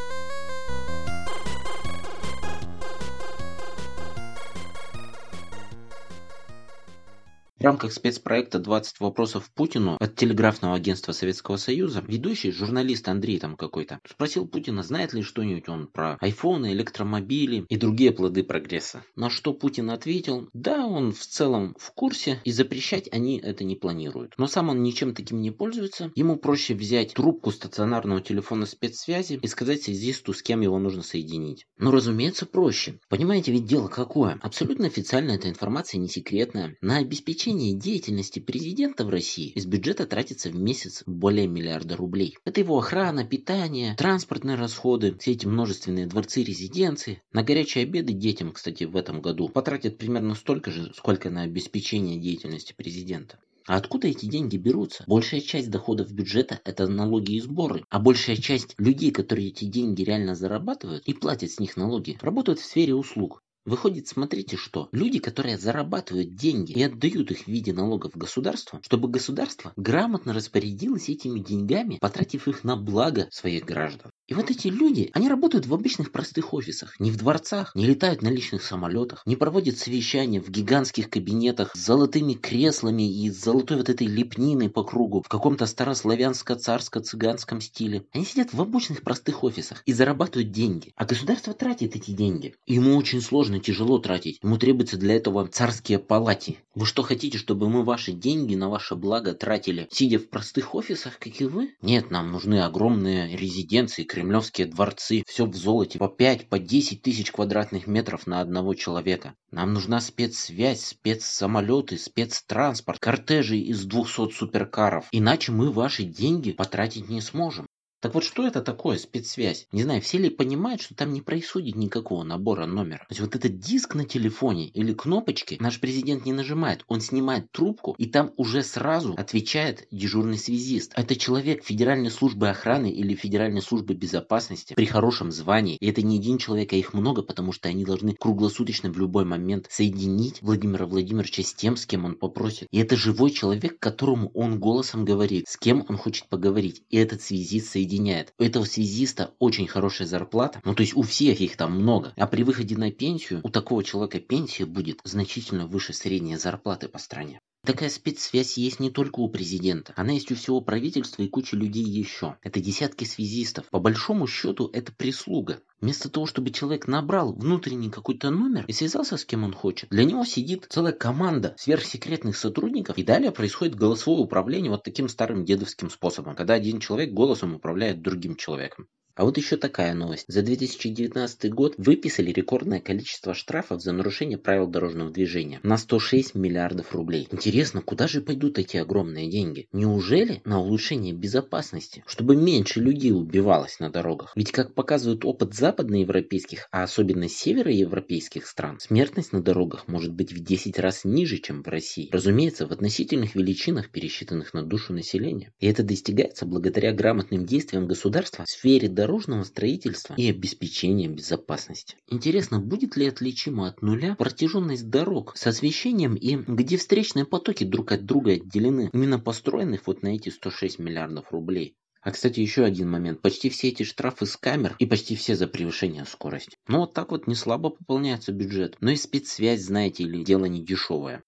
Рамках 7.66 7.94
спецпроекта 7.94 8.60
«20 8.60 8.94
вопросов 9.00 9.50
Путину» 9.54 9.98
от 10.00 10.16
телеграфного 10.16 10.76
агентства 10.76 11.14
Советского 11.14 11.58
Союза 11.58 12.04
ведущий, 12.08 12.52
журналист 12.52 13.08
Андрей 13.08 13.40
там 13.40 13.58
какой-то, 13.58 14.00
спросил 14.08 14.48
Путина, 14.48 14.84
знает 14.84 15.14
ли 15.14 15.24
что-нибудь 15.24 15.68
он 15.68 15.88
про 15.88 16.16
айфоны, 16.22 16.74
электромобили 16.74 17.66
и 17.68 17.78
другие 17.78 18.12
плоды 18.12 18.44
прогресса. 18.44 19.04
На 19.16 19.32
что 19.32 19.52
Путин 19.52 19.90
ответил, 19.90 20.48
да, 20.54 20.86
он 20.86 21.12
в 21.12 21.26
целом 21.26 21.76
в 21.80 21.92
курсе 21.92 22.40
и 22.44 22.52
запрещать 22.52 23.12
они 23.12 23.40
это 23.40 23.64
не 23.64 23.76
планируют. 23.76 24.36
Но 24.38 24.46
сам 24.46 24.70
он 24.70 24.84
ничем 24.84 25.16
таким 25.16 25.42
не 25.42 25.50
пользуется. 25.50 26.12
Ему 26.14 26.38
проще 26.38 26.76
взять 26.76 27.16
трубку 27.16 27.50
стационарного 27.50 28.22
телефона 28.22 28.68
спецсвязи 28.68 29.40
и 29.42 29.48
сказать 29.48 29.82
связисту, 29.82 30.34
с 30.34 30.44
кем 30.44 30.62
его 30.62 30.78
нужно 30.78 31.02
соединить. 31.02 31.66
Ну, 31.80 31.90
разумеется, 31.90 32.46
проще. 32.46 33.00
Понимаете, 33.10 33.52
ведь 33.52 33.66
дело 33.66 33.88
какое? 33.88 34.38
Абсолютно 34.44 34.86
официально 34.86 35.32
эта 35.32 35.50
информация 35.50 35.98
не 35.98 36.10
секретная. 36.10 36.76
На 36.82 36.98
обеспечение 36.98 37.55
обеспечение 37.56 37.74
деятельности 37.74 38.40
президента 38.40 39.06
в 39.06 39.10
России 39.10 39.48
из 39.48 39.66
бюджета 39.66 40.06
тратится 40.06 40.50
в 40.50 40.56
месяц 40.56 41.04
более 41.06 41.48
миллиарда 41.48 41.96
рублей. 41.96 42.38
Это 42.44 42.60
его 42.60 42.78
охрана, 42.78 43.26
питание, 43.26 43.96
транспортные 43.96 44.58
расходы, 44.58 45.16
все 45.18 45.32
эти 45.32 45.46
множественные 45.46 46.06
дворцы, 46.06 46.44
резиденции. 46.44 47.22
На 47.32 47.44
горячие 47.44 47.84
обеды 47.84 48.12
детям, 48.12 48.52
кстати, 48.52 48.84
в 48.84 48.98
этом 48.98 49.22
году 49.22 49.48
потратят 49.48 49.98
примерно 49.98 50.36
столько 50.36 50.70
же, 50.70 50.92
сколько 50.96 51.30
на 51.30 51.44
обеспечение 51.44 52.20
деятельности 52.20 52.74
президента. 52.74 53.40
А 53.68 53.78
откуда 53.78 54.08
эти 54.10 54.26
деньги 54.26 54.58
берутся? 54.58 55.06
Большая 55.08 55.40
часть 55.42 55.72
доходов 55.72 56.12
бюджета– 56.12 56.60
это 56.66 56.88
налоги 56.88 57.36
и 57.36 57.40
сборы. 57.40 57.84
А 57.90 58.00
большая 58.00 58.36
часть 58.36 58.76
людей, 58.78 59.12
которые 59.12 59.48
эти 59.48 59.66
деньги 59.66 60.04
реально 60.04 60.36
зарабатывают 60.36 61.08
и 61.08 61.14
платят 61.14 61.52
с 61.52 61.60
них 61.60 61.78
налоги, 61.78 62.18
работают 62.22 62.60
в 62.60 62.66
сфере 62.66 62.94
услуг. 62.94 63.42
Выходит, 63.66 64.08
смотрите 64.08 64.58
что, 64.58 64.90
люди, 64.92 65.18
которые 65.18 65.58
зарабатывают 65.58 66.36
деньги 66.36 66.72
и 66.74 66.84
отдают 66.84 67.32
их 67.32 67.46
в 67.46 67.48
виде 67.48 67.74
налогов 67.74 68.16
государству, 68.16 68.80
чтобы 68.84 69.08
государство 69.08 69.74
грамотно 69.76 70.34
распорядилось 70.34 71.10
этими 71.10 71.40
деньгами, 71.40 71.98
потратив 72.00 72.48
их 72.48 72.64
на 72.64 72.78
благо 72.78 73.28
своих 73.32 73.66
граждан. 73.66 74.12
И 74.28 74.34
вот 74.34 74.50
эти 74.50 74.70
люди, 74.70 75.12
они 75.14 75.30
работают 75.30 75.68
в 75.68 75.74
обычных 75.74 76.12
простых 76.12 76.56
офисах, 76.56 77.00
не 77.00 77.12
в 77.12 77.18
дворцах, 77.18 77.76
не 77.76 77.86
летают 77.86 78.24
на 78.24 78.30
личных 78.30 78.64
самолетах, 78.64 79.22
не 79.28 79.36
проводят 79.36 79.78
совещания 79.78 80.42
в 80.42 80.50
гигантских 80.50 81.12
кабинетах 81.12 81.76
с 81.76 81.86
золотыми 81.86 82.34
креслами 82.34 83.04
и 83.04 83.30
золотой 83.30 83.78
вот 83.78 83.90
этой 83.90 84.08
лепниной 84.08 84.72
по 84.72 84.84
кругу 84.84 85.22
в 85.22 85.30
каком-то 85.30 85.66
старославянско-царско-цыганском 85.66 87.62
стиле. 87.62 88.06
Они 88.14 88.26
сидят 88.26 88.52
в 88.52 88.60
обычных 88.60 89.04
простых 89.04 89.44
офисах 89.44 89.84
и 89.86 89.94
зарабатывают 89.94 90.52
деньги, 90.52 90.92
а 90.96 91.06
государство 91.06 91.54
тратит 91.54 91.96
эти 91.96 92.10
деньги. 92.10 92.56
Ему 92.66 92.96
очень 92.96 93.22
сложно, 93.22 93.60
тяжело 93.60 94.00
тратить. 94.00 94.40
Ему 94.42 94.58
требуется 94.58 94.98
для 94.98 95.16
этого 95.18 95.48
царские 95.48 96.00
палати. 96.00 96.58
Вы 96.74 96.88
что 96.88 97.04
хотите, 97.04 97.38
чтобы 97.38 97.70
мы 97.70 97.84
ваши 97.84 98.12
деньги 98.12 98.56
на 98.56 98.70
ваше 98.70 98.96
благо 98.96 99.36
тратили, 99.36 99.88
сидя 99.92 100.18
в 100.18 100.30
простых 100.30 100.74
офисах, 100.74 101.20
как 101.20 101.40
и 101.40 101.46
вы? 101.46 101.76
Нет, 101.84 102.10
нам 102.10 102.32
нужны 102.32 102.62
огромные 102.64 103.38
резиденции, 103.38 104.04
кремлевские 104.16 104.68
дворцы, 104.68 105.24
все 105.28 105.46
в 105.46 105.54
золоте, 105.54 106.00
по 106.00 106.08
5, 106.08 106.48
по 106.48 106.58
10 106.58 107.02
тысяч 107.02 107.34
квадратных 107.34 107.86
метров 107.86 108.28
на 108.28 108.40
одного 108.40 108.74
человека. 108.74 109.36
Нам 109.52 109.74
нужна 109.74 110.00
спецсвязь, 110.00 110.86
спецсамолеты, 110.86 111.98
спецтранспорт, 111.98 113.00
кортежи 113.00 113.58
из 113.58 113.84
200 113.84 114.32
суперкаров. 114.32 115.10
Иначе 115.12 115.52
мы 115.52 115.70
ваши 115.70 116.04
деньги 116.04 116.54
потратить 116.54 117.10
не 117.10 117.20
сможем. 117.20 117.68
Так 118.06 118.14
вот, 118.14 118.24
что 118.24 118.46
это 118.46 118.62
такое 118.62 119.00
спецсвязь? 119.00 119.68
Не 119.72 119.82
знаю, 119.82 120.00
все 120.00 120.20
ли 120.20 120.30
понимают, 120.30 120.80
что 120.80 120.94
там 120.94 121.12
не 121.12 121.22
происходит 121.22 121.76
никакого 121.76 122.22
набора 122.22 122.68
номера. 122.68 123.00
То 123.00 123.08
есть 123.10 123.22
вот 123.22 123.36
этот 123.36 123.58
диск 123.58 123.96
на 123.96 124.06
телефоне 124.06 124.68
или 124.68 124.94
кнопочки 124.94 125.58
наш 125.60 125.80
президент 125.80 126.24
не 126.24 126.32
нажимает. 126.32 126.86
Он 126.88 127.02
снимает 127.02 127.52
трубку 127.52 127.96
и 127.98 128.06
там 128.06 128.32
уже 128.38 128.62
сразу 128.62 129.16
отвечает 129.18 129.88
дежурный 129.90 130.38
связист. 130.38 130.94
Это 130.96 131.16
человек 131.16 131.64
Федеральной 131.64 132.12
службы 132.12 132.48
охраны 132.48 132.92
или 132.92 133.16
Федеральной 133.16 133.64
службы 133.64 133.96
безопасности 133.96 134.76
при 134.76 134.86
хорошем 134.86 135.32
звании. 135.32 135.78
И 135.80 135.90
это 135.90 136.04
не 136.04 136.20
один 136.20 136.38
человек, 136.38 136.74
а 136.74 136.76
их 136.76 136.94
много, 136.94 137.24
потому 137.24 137.54
что 137.54 137.70
они 137.70 137.86
должны 137.86 138.14
круглосуточно 138.14 138.92
в 138.92 139.00
любой 139.00 139.26
момент 139.26 139.66
соединить 139.72 140.44
Владимира 140.44 140.86
Владимировича 140.86 141.42
с 141.42 141.56
тем, 141.56 141.76
с 141.76 141.88
кем 141.88 142.06
он 142.06 142.14
попросит. 142.14 142.68
И 142.70 142.78
это 142.78 142.96
живой 142.96 143.32
человек, 143.32 143.80
которому 143.80 144.30
он 144.36 144.60
голосом 144.60 145.06
говорит, 145.06 145.48
с 145.48 145.58
кем 145.58 145.84
он 145.90 145.98
хочет 145.98 146.30
поговорить. 146.30 146.84
И 146.92 146.98
этот 146.98 147.24
связист 147.24 147.72
соединяет 147.72 147.95
объединяет. 147.96 148.34
У 148.38 148.44
этого 148.44 148.66
связиста 148.66 149.34
очень 149.40 149.68
хорошая 149.68 150.08
зарплата, 150.08 150.62
ну 150.64 150.76
то 150.76 150.82
есть 150.82 150.96
у 150.96 151.02
всех 151.02 151.40
их 151.40 151.56
там 151.58 151.74
много. 151.74 152.14
А 152.18 152.28
при 152.28 152.44
выходе 152.44 152.76
на 152.78 152.92
пенсию 152.92 153.42
у 153.44 153.50
такого 153.50 153.84
человека 153.84 154.20
пенсия 154.20 154.66
будет 154.66 155.00
значительно 155.04 155.66
выше 155.68 155.94
средней 155.94 156.38
зарплаты 156.38 156.88
по 156.88 157.00
стране. 157.00 157.40
Такая 157.66 157.90
спецсвязь 157.90 158.58
есть 158.58 158.80
не 158.80 158.92
только 158.92 159.20
у 159.22 159.28
президента, 159.28 159.92
она 159.96 160.12
есть 160.12 160.32
у 160.32 160.36
всего 160.36 160.62
правительства 160.62 161.24
и 161.24 161.28
кучи 161.28 161.56
людей 161.56 161.84
еще. 161.84 162.38
Это 162.44 162.60
десятки 162.60 163.06
связистов. 163.06 163.68
По 163.72 163.80
большому 163.80 164.28
счету 164.28 164.70
это 164.72 164.92
прислуга. 164.92 165.62
Вместо 165.82 166.10
того, 166.10 166.28
чтобы 166.28 166.52
человек 166.52 166.88
набрал 166.88 167.34
внутренний 167.34 167.90
какой-то 167.90 168.30
номер 168.30 168.66
и 168.68 168.72
связался 168.72 169.18
с 169.18 169.26
кем 169.26 169.44
он 169.44 169.54
хочет, 169.54 169.90
для 169.90 170.06
него 170.06 170.26
сидит 170.26 170.68
целая 170.70 170.94
команда 170.94 171.56
сверхсекретных 171.58 172.38
сотрудников, 172.38 173.00
и 173.00 173.04
далее 173.04 173.32
происходит 173.32 173.74
голосовое 173.74 174.22
управление 174.22 174.70
вот 174.70 174.84
таким 174.84 175.10
старым 175.10 175.44
дедовским 175.44 175.90
способом, 175.90 176.36
когда 176.36 176.54
один 176.54 176.80
человек 176.80 177.14
голосом 177.14 177.56
управляет 177.56 178.02
другим 178.02 178.36
человеком. 178.36 178.88
А 179.16 179.24
вот 179.24 179.38
еще 179.38 179.56
такая 179.56 179.94
новость. 179.94 180.26
За 180.28 180.42
2019 180.42 181.50
год 181.54 181.76
выписали 181.78 182.32
рекордное 182.32 182.82
количество 182.82 183.34
штрафов 183.34 183.82
за 183.82 183.94
нарушение 183.94 184.38
правил 184.38 184.68
дорожного 184.68 185.10
движения 185.10 185.62
на 185.64 185.78
106 185.78 186.36
миллиардов 186.36 186.94
рублей. 186.94 187.30
Интересно, 187.32 187.82
куда 187.82 188.10
же 188.10 188.20
пойдут 188.20 188.60
эти 188.60 188.76
огромные 188.76 189.30
деньги? 189.30 189.70
Неужели 189.72 190.42
на 190.44 190.60
улучшение 190.60 191.14
безопасности? 191.14 192.04
Чтобы 192.08 192.36
меньше 192.36 192.82
людей 192.82 193.14
убивалось 193.14 193.80
на 193.80 193.90
дорогах. 193.90 194.34
Ведь 194.36 194.52
как 194.52 194.74
показывает 194.74 195.24
опыт 195.24 195.54
западноевропейских, 195.54 196.68
а 196.72 196.84
особенно 196.84 197.30
североевропейских 197.30 198.46
стран, 198.46 198.82
смертность 198.82 199.32
на 199.32 199.42
дорогах 199.42 199.88
может 199.88 200.12
быть 200.14 200.34
в 200.34 200.44
10 200.44 200.78
раз 200.78 201.06
ниже, 201.06 201.38
чем 201.38 201.64
в 201.64 201.68
России. 201.70 202.10
Разумеется, 202.12 202.68
в 202.68 202.74
относительных 202.74 203.36
величинах, 203.36 203.92
пересчитанных 203.92 204.54
на 204.54 204.64
душу 204.64 204.92
населения. 204.92 205.54
И 205.62 205.68
это 205.68 205.84
достигается 205.84 206.46
благодаря 206.46 206.92
грамотным 206.92 207.46
действиям 207.46 207.88
государства 207.88 208.44
в 208.44 208.50
сфере 208.50 208.90
дорожного 208.90 209.05
дорожного 209.06 209.44
строительства 209.44 210.16
и 210.18 210.28
обеспечения 210.28 211.08
безопасности. 211.08 211.96
Интересно, 212.08 212.60
будет 212.60 212.98
ли 212.98 213.06
отличима 213.06 213.68
от 213.68 213.84
нуля 213.84 214.16
протяженность 214.16 214.90
дорог 214.90 215.38
с 215.38 215.46
освещением 215.46 216.16
и 216.16 216.36
где 216.36 216.78
встречные 216.78 217.26
потоки 217.26 217.64
друг 217.66 217.92
от 217.92 218.06
друга 218.06 218.32
отделены, 218.32 218.90
именно 218.94 219.20
построенных 219.20 219.86
вот 219.86 220.02
на 220.02 220.16
эти 220.16 220.30
106 220.30 220.80
миллиардов 220.80 221.32
рублей. 221.32 221.76
А, 222.02 222.12
кстати, 222.12 222.40
еще 222.40 222.64
один 222.64 222.90
момент. 222.90 223.22
Почти 223.22 223.50
все 223.50 223.70
эти 223.70 223.84
штрафы 223.84 224.26
с 224.26 224.38
камер 224.38 224.76
и 224.80 224.88
почти 224.88 225.16
все 225.16 225.36
за 225.36 225.48
превышение 225.48 226.06
скорости. 226.06 226.58
Ну, 226.68 226.80
вот 226.80 226.94
так 226.94 227.12
вот 227.12 227.28
не 227.28 227.36
слабо 227.36 227.70
пополняется 227.70 228.32
бюджет. 228.32 228.76
Но 228.80 228.92
и 228.92 228.96
спецсвязь, 228.96 229.62
знаете 229.62 230.04
ли, 230.04 230.24
дело 230.24 230.46
не 230.46 230.64
дешевое. 230.64 231.24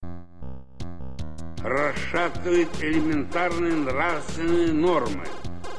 Расшатывает 1.64 2.70
элементарные 2.82 3.74
нравственные 3.74 4.72
нормы 4.72 5.26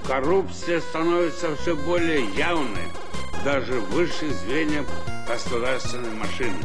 коррупция 0.08 0.80
становится 0.80 1.54
все 1.56 1.76
более 1.76 2.24
явной 2.34 2.88
даже 3.44 3.74
в 3.74 3.90
высших 3.90 4.32
звеньях 4.32 4.86
государственной 5.28 6.10
машины. 6.14 6.56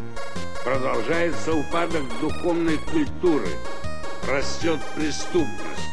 Продолжается 0.64 1.54
упадок 1.54 2.04
духовной 2.22 2.78
культуры, 2.78 3.50
растет 4.30 4.80
преступность. 4.96 5.93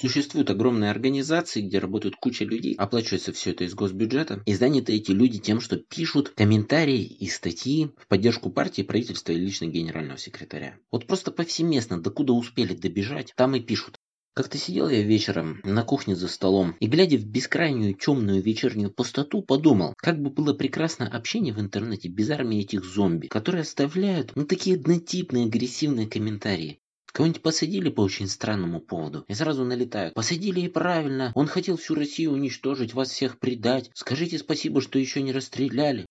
Существуют 0.00 0.48
огромные 0.48 0.90
организации, 0.90 1.60
где 1.60 1.78
работают 1.78 2.16
куча 2.16 2.46
людей, 2.46 2.74
оплачивается 2.74 3.34
все 3.34 3.50
это 3.50 3.64
из 3.64 3.74
госбюджета, 3.74 4.42
и 4.46 4.54
заняты 4.54 4.94
эти 4.94 5.10
люди 5.10 5.38
тем, 5.38 5.60
что 5.60 5.76
пишут 5.76 6.30
комментарии 6.30 7.02
и 7.02 7.28
статьи 7.28 7.90
в 7.98 8.06
поддержку 8.06 8.48
партии, 8.48 8.80
правительства 8.80 9.32
и 9.32 9.36
лично 9.36 9.66
генерального 9.66 10.18
секретаря. 10.18 10.78
Вот 10.90 11.06
просто 11.06 11.30
повсеместно, 11.30 12.00
докуда 12.00 12.32
успели 12.32 12.72
добежать, 12.72 13.34
там 13.36 13.54
и 13.54 13.60
пишут. 13.60 13.98
Как-то 14.32 14.56
сидел 14.56 14.88
я 14.88 15.02
вечером 15.02 15.60
на 15.64 15.82
кухне 15.82 16.16
за 16.16 16.28
столом 16.28 16.76
и, 16.80 16.86
глядя 16.86 17.18
в 17.18 17.26
бескрайнюю 17.26 17.92
темную 17.92 18.40
вечернюю 18.40 18.90
пустоту, 18.90 19.42
подумал, 19.42 19.92
как 19.98 20.22
бы 20.22 20.30
было 20.30 20.54
прекрасно 20.54 21.08
общение 21.08 21.52
в 21.52 21.60
интернете 21.60 22.08
без 22.08 22.30
армии 22.30 22.60
этих 22.60 22.86
зомби, 22.86 23.26
которые 23.26 23.62
оставляют 23.62 24.32
ну 24.34 24.46
такие 24.46 24.76
однотипные 24.76 25.44
агрессивные 25.44 26.06
комментарии. 26.06 26.80
Кого-нибудь 27.12 27.42
посадили 27.42 27.90
по 27.90 28.02
очень 28.02 28.28
странному 28.28 28.80
поводу 28.80 29.24
и 29.28 29.34
сразу 29.34 29.64
налетают. 29.64 30.14
Посадили 30.14 30.60
и 30.60 30.68
правильно. 30.68 31.32
Он 31.34 31.46
хотел 31.46 31.76
всю 31.76 31.94
Россию 31.94 32.32
уничтожить, 32.32 32.94
вас 32.94 33.10
всех 33.10 33.38
предать. 33.38 33.90
Скажите 33.94 34.38
спасибо, 34.38 34.80
что 34.80 34.98
еще 34.98 35.22
не 35.22 35.32
расстреляли. 35.32 36.06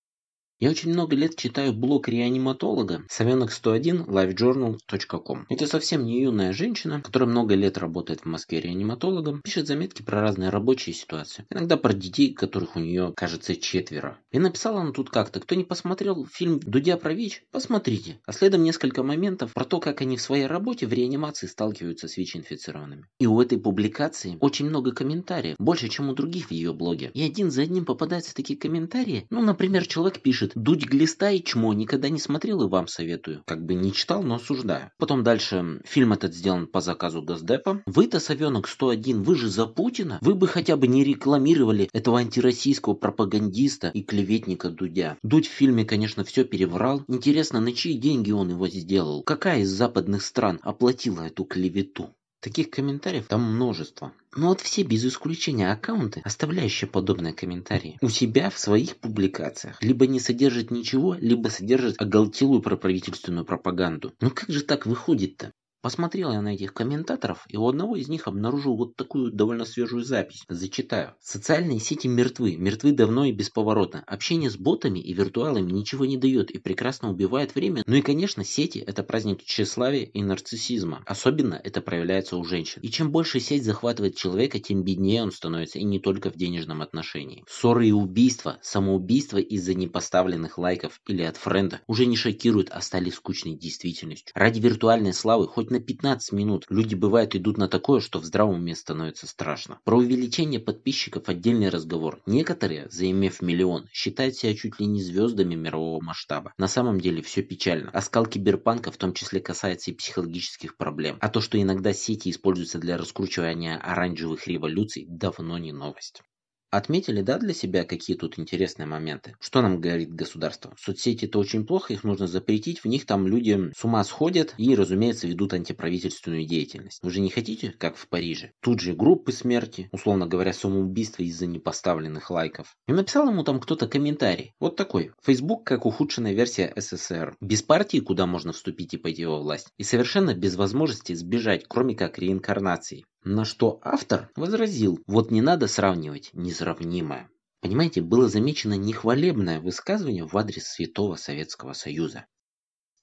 Я 0.62 0.72
очень 0.72 0.92
много 0.92 1.16
лет 1.16 1.38
читаю 1.38 1.72
блог 1.72 2.10
реаниматолога 2.10 3.04
совенок101 3.10 4.08
lifejournal.com. 4.08 5.46
Это 5.48 5.68
совсем 5.68 6.04
не 6.04 6.22
юная 6.22 6.52
женщина, 6.52 7.02
которая 7.02 7.30
много 7.30 7.56
лет 7.56 7.78
работает 7.78 8.22
в 8.22 8.26
Москве 8.26 8.60
реаниматологом, 8.60 9.42
пишет 9.42 9.68
заметки 9.68 10.02
про 10.02 10.20
разные 10.20 10.50
рабочие 10.50 10.94
ситуации. 10.94 11.46
Иногда 11.50 11.78
про 11.78 11.94
детей, 11.94 12.34
которых 12.34 12.76
у 12.76 12.80
нее, 12.82 13.14
кажется, 13.16 13.56
четверо. 13.56 14.20
И 14.34 14.40
написала 14.40 14.82
она 14.82 14.92
тут 14.92 15.10
как-то, 15.10 15.40
кто 15.40 15.56
не 15.56 15.64
посмотрел 15.64 16.28
фильм 16.30 16.60
«Дудя 16.60 16.98
про 16.98 17.14
ВИЧ», 17.14 17.46
посмотрите. 17.52 18.20
А 18.26 18.34
следом 18.34 18.64
несколько 18.64 19.02
моментов 19.02 19.54
про 19.54 19.64
то, 19.64 19.80
как 19.80 20.02
они 20.02 20.18
в 20.18 20.22
своей 20.22 20.46
работе 20.46 20.88
в 20.88 20.92
реанимации 20.92 21.48
сталкиваются 21.48 22.10
с 22.10 22.18
ВИЧ-инфицированными. 22.18 23.06
И 23.18 23.28
у 23.28 23.40
этой 23.40 23.58
публикации 23.58 24.38
очень 24.42 24.66
много 24.66 24.92
комментариев, 24.92 25.56
больше, 25.58 25.88
чем 25.88 26.10
у 26.10 26.14
других 26.14 26.48
в 26.48 26.52
ее 26.52 26.74
блоге. 26.74 27.12
И 27.14 27.22
один 27.24 27.50
за 27.50 27.62
одним 27.62 27.86
попадаются 27.86 28.36
такие 28.36 28.60
комментарии. 28.60 29.26
Ну, 29.30 29.42
например, 29.42 29.88
человек 29.88 30.20
пишет, 30.20 30.49
пишет 30.50 30.64
«Дудь 30.64 30.86
глиста 30.86 31.32
и 31.32 31.42
чмо, 31.42 31.74
никогда 31.74 32.10
не 32.10 32.20
смотрел 32.20 32.64
и 32.64 32.68
вам 32.68 32.88
советую». 32.88 33.44
Как 33.46 33.66
бы 33.66 33.76
не 33.76 33.94
читал, 33.94 34.24
но 34.24 34.36
осуждаю. 34.36 34.92
Потом 34.98 35.24
дальше 35.24 35.82
фильм 35.86 36.14
этот 36.14 36.34
сделан 36.34 36.68
по 36.68 36.82
заказу 36.82 37.22
Госдепа. 37.22 37.82
Вы-то, 37.86 38.20
Совенок 38.20 38.68
101, 38.68 39.24
вы 39.24 39.36
же 39.36 39.50
за 39.50 39.66
Путина? 39.66 40.20
Вы 40.22 40.36
бы 40.36 40.48
хотя 40.48 40.78
бы 40.78 40.88
не 40.88 41.04
рекламировали 41.04 41.90
этого 41.94 42.20
антироссийского 42.20 42.94
пропагандиста 42.94 43.90
и 43.90 44.04
клеветника 44.04 44.70
Дудя. 44.70 45.18
Дудь 45.24 45.48
в 45.48 45.52
фильме, 45.52 45.86
конечно, 45.86 46.24
все 46.24 46.44
переврал. 46.44 47.04
Интересно, 47.08 47.60
на 47.60 47.74
чьи 47.74 47.94
деньги 47.94 48.32
он 48.32 48.50
его 48.50 48.68
сделал? 48.68 49.24
Какая 49.24 49.62
из 49.62 49.70
западных 49.70 50.24
стран 50.24 50.60
оплатила 50.64 51.22
эту 51.22 51.44
клевету? 51.46 52.10
Таких 52.42 52.70
комментариев 52.70 53.28
там 53.28 53.42
множество. 53.42 54.14
Но 54.34 54.48
вот 54.50 54.62
все 54.62 54.84
без 54.84 55.04
исключения 55.06 55.72
аккаунты, 55.72 56.22
оставляющие 56.24 56.90
подобные 56.90 57.34
комментарии, 57.34 57.98
у 58.02 58.08
себя 58.08 58.50
в 58.50 58.58
своих 58.58 58.96
публикациях 58.96 59.82
либо 59.84 60.08
не 60.08 60.22
содержат 60.22 60.72
ничего, 60.72 61.16
либо 61.16 61.50
содержат 61.50 62.00
оголтелую 62.00 62.62
проправительственную 62.62 63.44
пропаганду. 63.44 64.14
Ну 64.22 64.32
как 64.32 64.50
же 64.50 64.64
так 64.64 64.86
выходит-то? 64.86 65.52
Посмотрел 65.82 66.34
я 66.34 66.42
на 66.42 66.56
этих 66.56 66.74
комментаторов, 66.74 67.46
и 67.48 67.56
у 67.56 67.66
одного 67.66 67.96
из 67.96 68.10
них 68.10 68.28
обнаружил 68.28 68.76
вот 68.76 68.98
такую 68.98 69.32
довольно 69.32 69.64
свежую 69.64 70.04
запись. 70.04 70.44
Зачитаю. 70.50 71.14
Социальные 71.22 71.80
сети 71.80 72.08
мертвы. 72.08 72.58
Мертвы 72.58 72.92
давно 72.92 73.24
и 73.24 73.32
бесповоротно. 73.32 74.04
Общение 74.06 74.50
с 74.50 74.58
ботами 74.58 75.00
и 75.00 75.14
виртуалами 75.14 75.72
ничего 75.72 76.06
не 76.06 76.18
дает 76.18 76.52
и 76.52 76.58
прекрасно 76.58 77.10
убивает 77.10 77.56
время. 77.56 77.84
Ну 77.86 77.96
и, 77.96 78.02
конечно, 78.02 78.44
сети– 78.44 78.80
это 78.88 79.04
праздник 79.04 79.42
тщеславия 79.44 80.04
и 80.04 80.22
нарциссизма. 80.22 81.02
Особенно 81.06 81.56
это 81.64 81.80
проявляется 81.80 82.36
у 82.36 82.44
женщин. 82.44 82.82
И 82.82 82.90
чем 82.90 83.10
больше 83.12 83.40
сеть 83.40 83.64
захватывает 83.64 84.18
человека, 84.18 84.60
тем 84.60 84.84
беднее 84.84 85.24
он 85.24 85.32
становится, 85.32 85.80
и 85.80 85.86
не 85.86 86.00
только 86.00 86.30
в 86.30 86.36
денежном 86.36 86.82
отношении. 86.82 87.46
Ссоры 87.48 87.88
и 87.88 87.92
убийства, 87.94 88.60
самоубийства 88.62 89.38
из-за 89.38 89.76
непоставленных 89.76 90.58
лайков 90.58 91.00
или 91.08 91.22
от 91.22 91.38
френда 91.38 91.80
уже 91.88 92.06
не 92.06 92.18
шокируют, 92.18 92.68
а 92.70 92.82
стали 92.82 93.10
скучной 93.10 93.56
действительностью. 93.56 94.34
Ради 94.36 94.60
виртуальной 94.60 95.14
славы 95.14 95.48
хоть 95.48 95.69
хоть 95.70 95.72
на 95.72 95.80
15 95.80 96.32
минут. 96.34 96.66
Люди 96.70 96.96
бывают 96.96 97.36
идут 97.36 97.58
на 97.58 97.68
такое, 97.68 98.00
что 98.02 98.20
в 98.20 98.26
здравом 98.26 98.56
уме 98.56 98.76
становится 98.76 99.28
страшно. 99.28 99.80
Про 99.84 99.98
увеличение 99.98 100.60
подписчиков 100.60 101.30
отдельный 101.30 101.70
разговор. 101.70 102.20
Некоторые, 102.26 102.88
заимев 102.90 103.42
миллион, 103.42 103.88
считают 103.92 104.36
себя 104.36 104.56
чуть 104.56 104.80
ли 104.80 104.88
не 104.88 105.02
звездами 105.02 105.56
мирового 105.56 106.04
масштаба. 106.04 106.54
На 106.58 106.68
самом 106.68 107.00
деле 107.00 107.22
все 107.22 107.44
печально. 107.44 107.92
Оскал 107.92 108.26
киберпанка 108.26 108.92
в 108.92 108.98
том 108.98 109.14
числе 109.14 109.40
касается 109.40 109.92
и 109.92 109.94
психологических 109.94 110.76
проблем. 110.76 111.18
А 111.22 111.30
то, 111.30 111.42
что 111.42 111.62
иногда 111.62 111.94
сети 111.94 112.30
используются 112.32 112.80
для 112.80 112.98
раскручивания 112.98 113.78
оранжевых 113.78 114.48
революций, 114.48 115.06
давно 115.08 115.58
не 115.58 115.72
новость. 115.72 116.24
Отметили, 116.72 117.22
да, 117.22 117.40
для 117.40 117.54
себя, 117.54 117.84
какие 117.84 118.16
тут 118.16 118.38
интересные 118.38 118.86
моменты? 118.86 119.36
Что 119.40 119.64
нам 119.64 119.82
говорит 119.82 120.14
государство? 120.14 120.76
Соцсети 120.80 121.26
это 121.26 121.40
очень 121.40 121.66
плохо, 121.66 121.94
их 121.94 122.04
нужно 122.04 122.28
запретить, 122.28 122.84
в 122.84 122.86
них 122.86 123.08
там 123.08 123.26
люди 123.26 123.72
с 123.76 123.84
ума 123.84 124.04
сходят 124.04 124.54
и, 124.58 124.76
разумеется, 124.76 125.28
ведут 125.28 125.54
антиправительственную 125.54 126.46
деятельность. 126.46 127.00
Вы 127.02 127.10
же 127.10 127.22
не 127.22 127.32
хотите, 127.32 127.72
как 127.72 127.96
в 127.96 128.08
Париже? 128.08 128.52
Тут 128.62 128.82
же 128.82 128.94
группы 128.94 129.32
смерти, 129.32 129.90
условно 129.92 130.28
говоря, 130.28 130.54
самоубийства 130.54 131.24
из-за 131.24 131.48
непоставленных 131.48 132.30
лайков. 132.30 132.76
И 132.88 132.94
написал 132.94 133.28
ему 133.30 133.44
там 133.44 133.60
кто-то 133.60 133.88
комментарий. 133.88 134.54
Вот 134.60 134.76
такой. 134.76 135.12
Facebook 135.24 135.64
как 135.64 135.88
ухудшенная 135.88 136.34
версия 136.34 136.72
СССР. 136.76 137.36
Без 137.42 137.64
партии, 137.64 137.98
куда 137.98 138.28
можно 138.28 138.54
вступить 138.54 138.94
и 138.94 138.98
пойти 138.98 139.26
во 139.26 139.40
власть. 139.40 139.70
И 139.78 139.84
совершенно 139.84 140.36
без 140.36 140.56
возможности 140.56 141.14
сбежать, 141.14 141.66
кроме 141.68 141.96
как 141.96 142.20
реинкарнации. 142.20 143.06
На 143.24 143.44
что 143.44 143.80
автор 143.84 144.32
возразил, 144.38 145.00
вот 145.06 145.30
не 145.30 145.42
надо 145.42 145.68
сравнивать 145.68 146.30
несравнимое. 146.34 147.30
Понимаете, 147.60 148.02
было 148.02 148.30
замечено 148.30 148.76
нехвалебное 148.76 149.60
высказывание 149.60 150.26
в 150.26 150.38
адрес 150.38 150.68
Святого 150.68 151.18
Советского 151.18 151.74
Союза. 151.74 152.26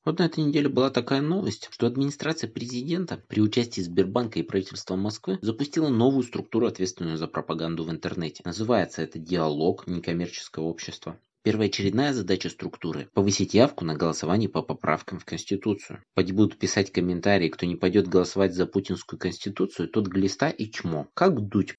Вот 0.06 0.18
на 0.18 0.26
этой 0.26 0.44
неделе 0.44 0.70
была 0.70 0.88
такая 0.88 1.20
новость, 1.20 1.68
что 1.70 1.86
администрация 1.86 2.48
президента 2.48 3.18
при 3.28 3.40
участии 3.40 3.82
Сбербанка 3.82 4.38
и 4.38 4.42
правительства 4.42 4.96
Москвы 4.96 5.38
запустила 5.42 5.88
новую 5.88 6.22
структуру, 6.22 6.66
ответственную 6.66 7.18
за 7.18 7.26
пропаганду 7.26 7.84
в 7.84 7.90
интернете. 7.90 8.42
Называется 8.46 9.02
это 9.02 9.18
«Диалог 9.18 9.86
некоммерческое 9.86 10.64
общество». 10.64 11.20
Первоочередная 11.46 12.12
задача 12.12 12.50
структуры– 12.50 13.08
повысить 13.14 13.54
явку 13.54 13.84
на 13.84 13.94
голосование 13.94 14.48
по 14.48 14.62
поправкам 14.62 15.20
в 15.20 15.24
Конституцию. 15.24 16.02
Поди 16.14 16.32
будут 16.32 16.58
писать 16.58 16.90
комментарии, 16.90 17.48
кто 17.48 17.66
не 17.66 17.76
пойдет 17.76 18.08
голосовать 18.08 18.52
за 18.52 18.66
путинскую 18.66 19.16
Конституцию, 19.20 19.88
тот 19.88 20.08
глиста 20.08 20.48
и 20.48 20.68
чмо. 20.68 21.08
Как 21.14 21.40
дуть? 21.40 21.76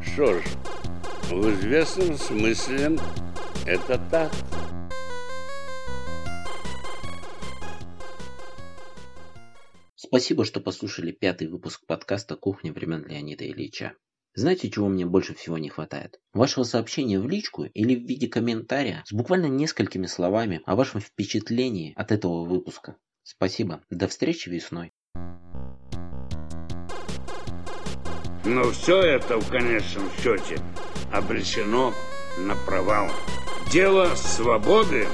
Что 0.00 0.38
ж, 0.38 0.44
в 1.32 1.50
известном 1.54 2.16
смысле 2.16 3.00
это 3.66 4.00
так. 4.08 4.32
Спасибо, 9.96 10.44
что 10.44 10.60
послушали 10.60 11.10
пятый 11.10 11.48
выпуск 11.48 11.84
подкаста 11.84 12.36
«Кухня 12.36 12.72
времен 12.72 13.04
Леонида 13.04 13.44
Ильича». 13.48 13.94
Знаете, 14.36 14.68
чего 14.68 14.88
мне 14.88 15.06
больше 15.06 15.32
всего 15.34 15.58
не 15.58 15.68
хватает? 15.68 16.18
Вашего 16.32 16.64
сообщения 16.64 17.20
в 17.20 17.28
личку 17.28 17.66
или 17.66 17.94
в 17.94 18.02
виде 18.02 18.26
комментария 18.26 19.04
с 19.06 19.12
буквально 19.12 19.46
несколькими 19.46 20.06
словами 20.06 20.60
о 20.66 20.74
вашем 20.74 21.00
впечатлении 21.00 21.92
от 21.94 22.10
этого 22.10 22.44
выпуска. 22.44 22.96
Спасибо. 23.22 23.82
До 23.90 24.08
встречи 24.08 24.48
весной. 24.48 24.92
Но 28.44 28.70
все 28.72 29.00
это 29.00 29.38
в 29.38 29.48
конечном 29.48 30.10
счете 30.20 30.58
обречено 31.12 31.94
на 32.36 32.56
провал. 32.56 33.08
Дело 33.70 34.16
свободы, 34.16 35.06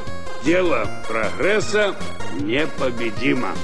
дело 0.47 0.89
прогресса 1.07 1.95
непобедимо. 2.41 3.55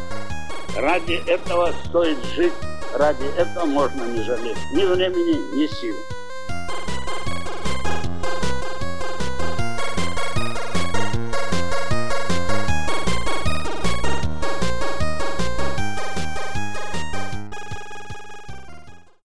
Ради 0.77 1.15
этого 1.27 1.73
стоит 1.87 2.23
жить, 2.27 2.53
ради 2.97 3.27
этого 3.37 3.67
можно 3.67 4.05
не 4.05 4.23
жалеть 4.23 4.57
ни 4.73 4.85
времени, 4.85 5.55
ни 5.55 5.67
сил. 5.67 5.95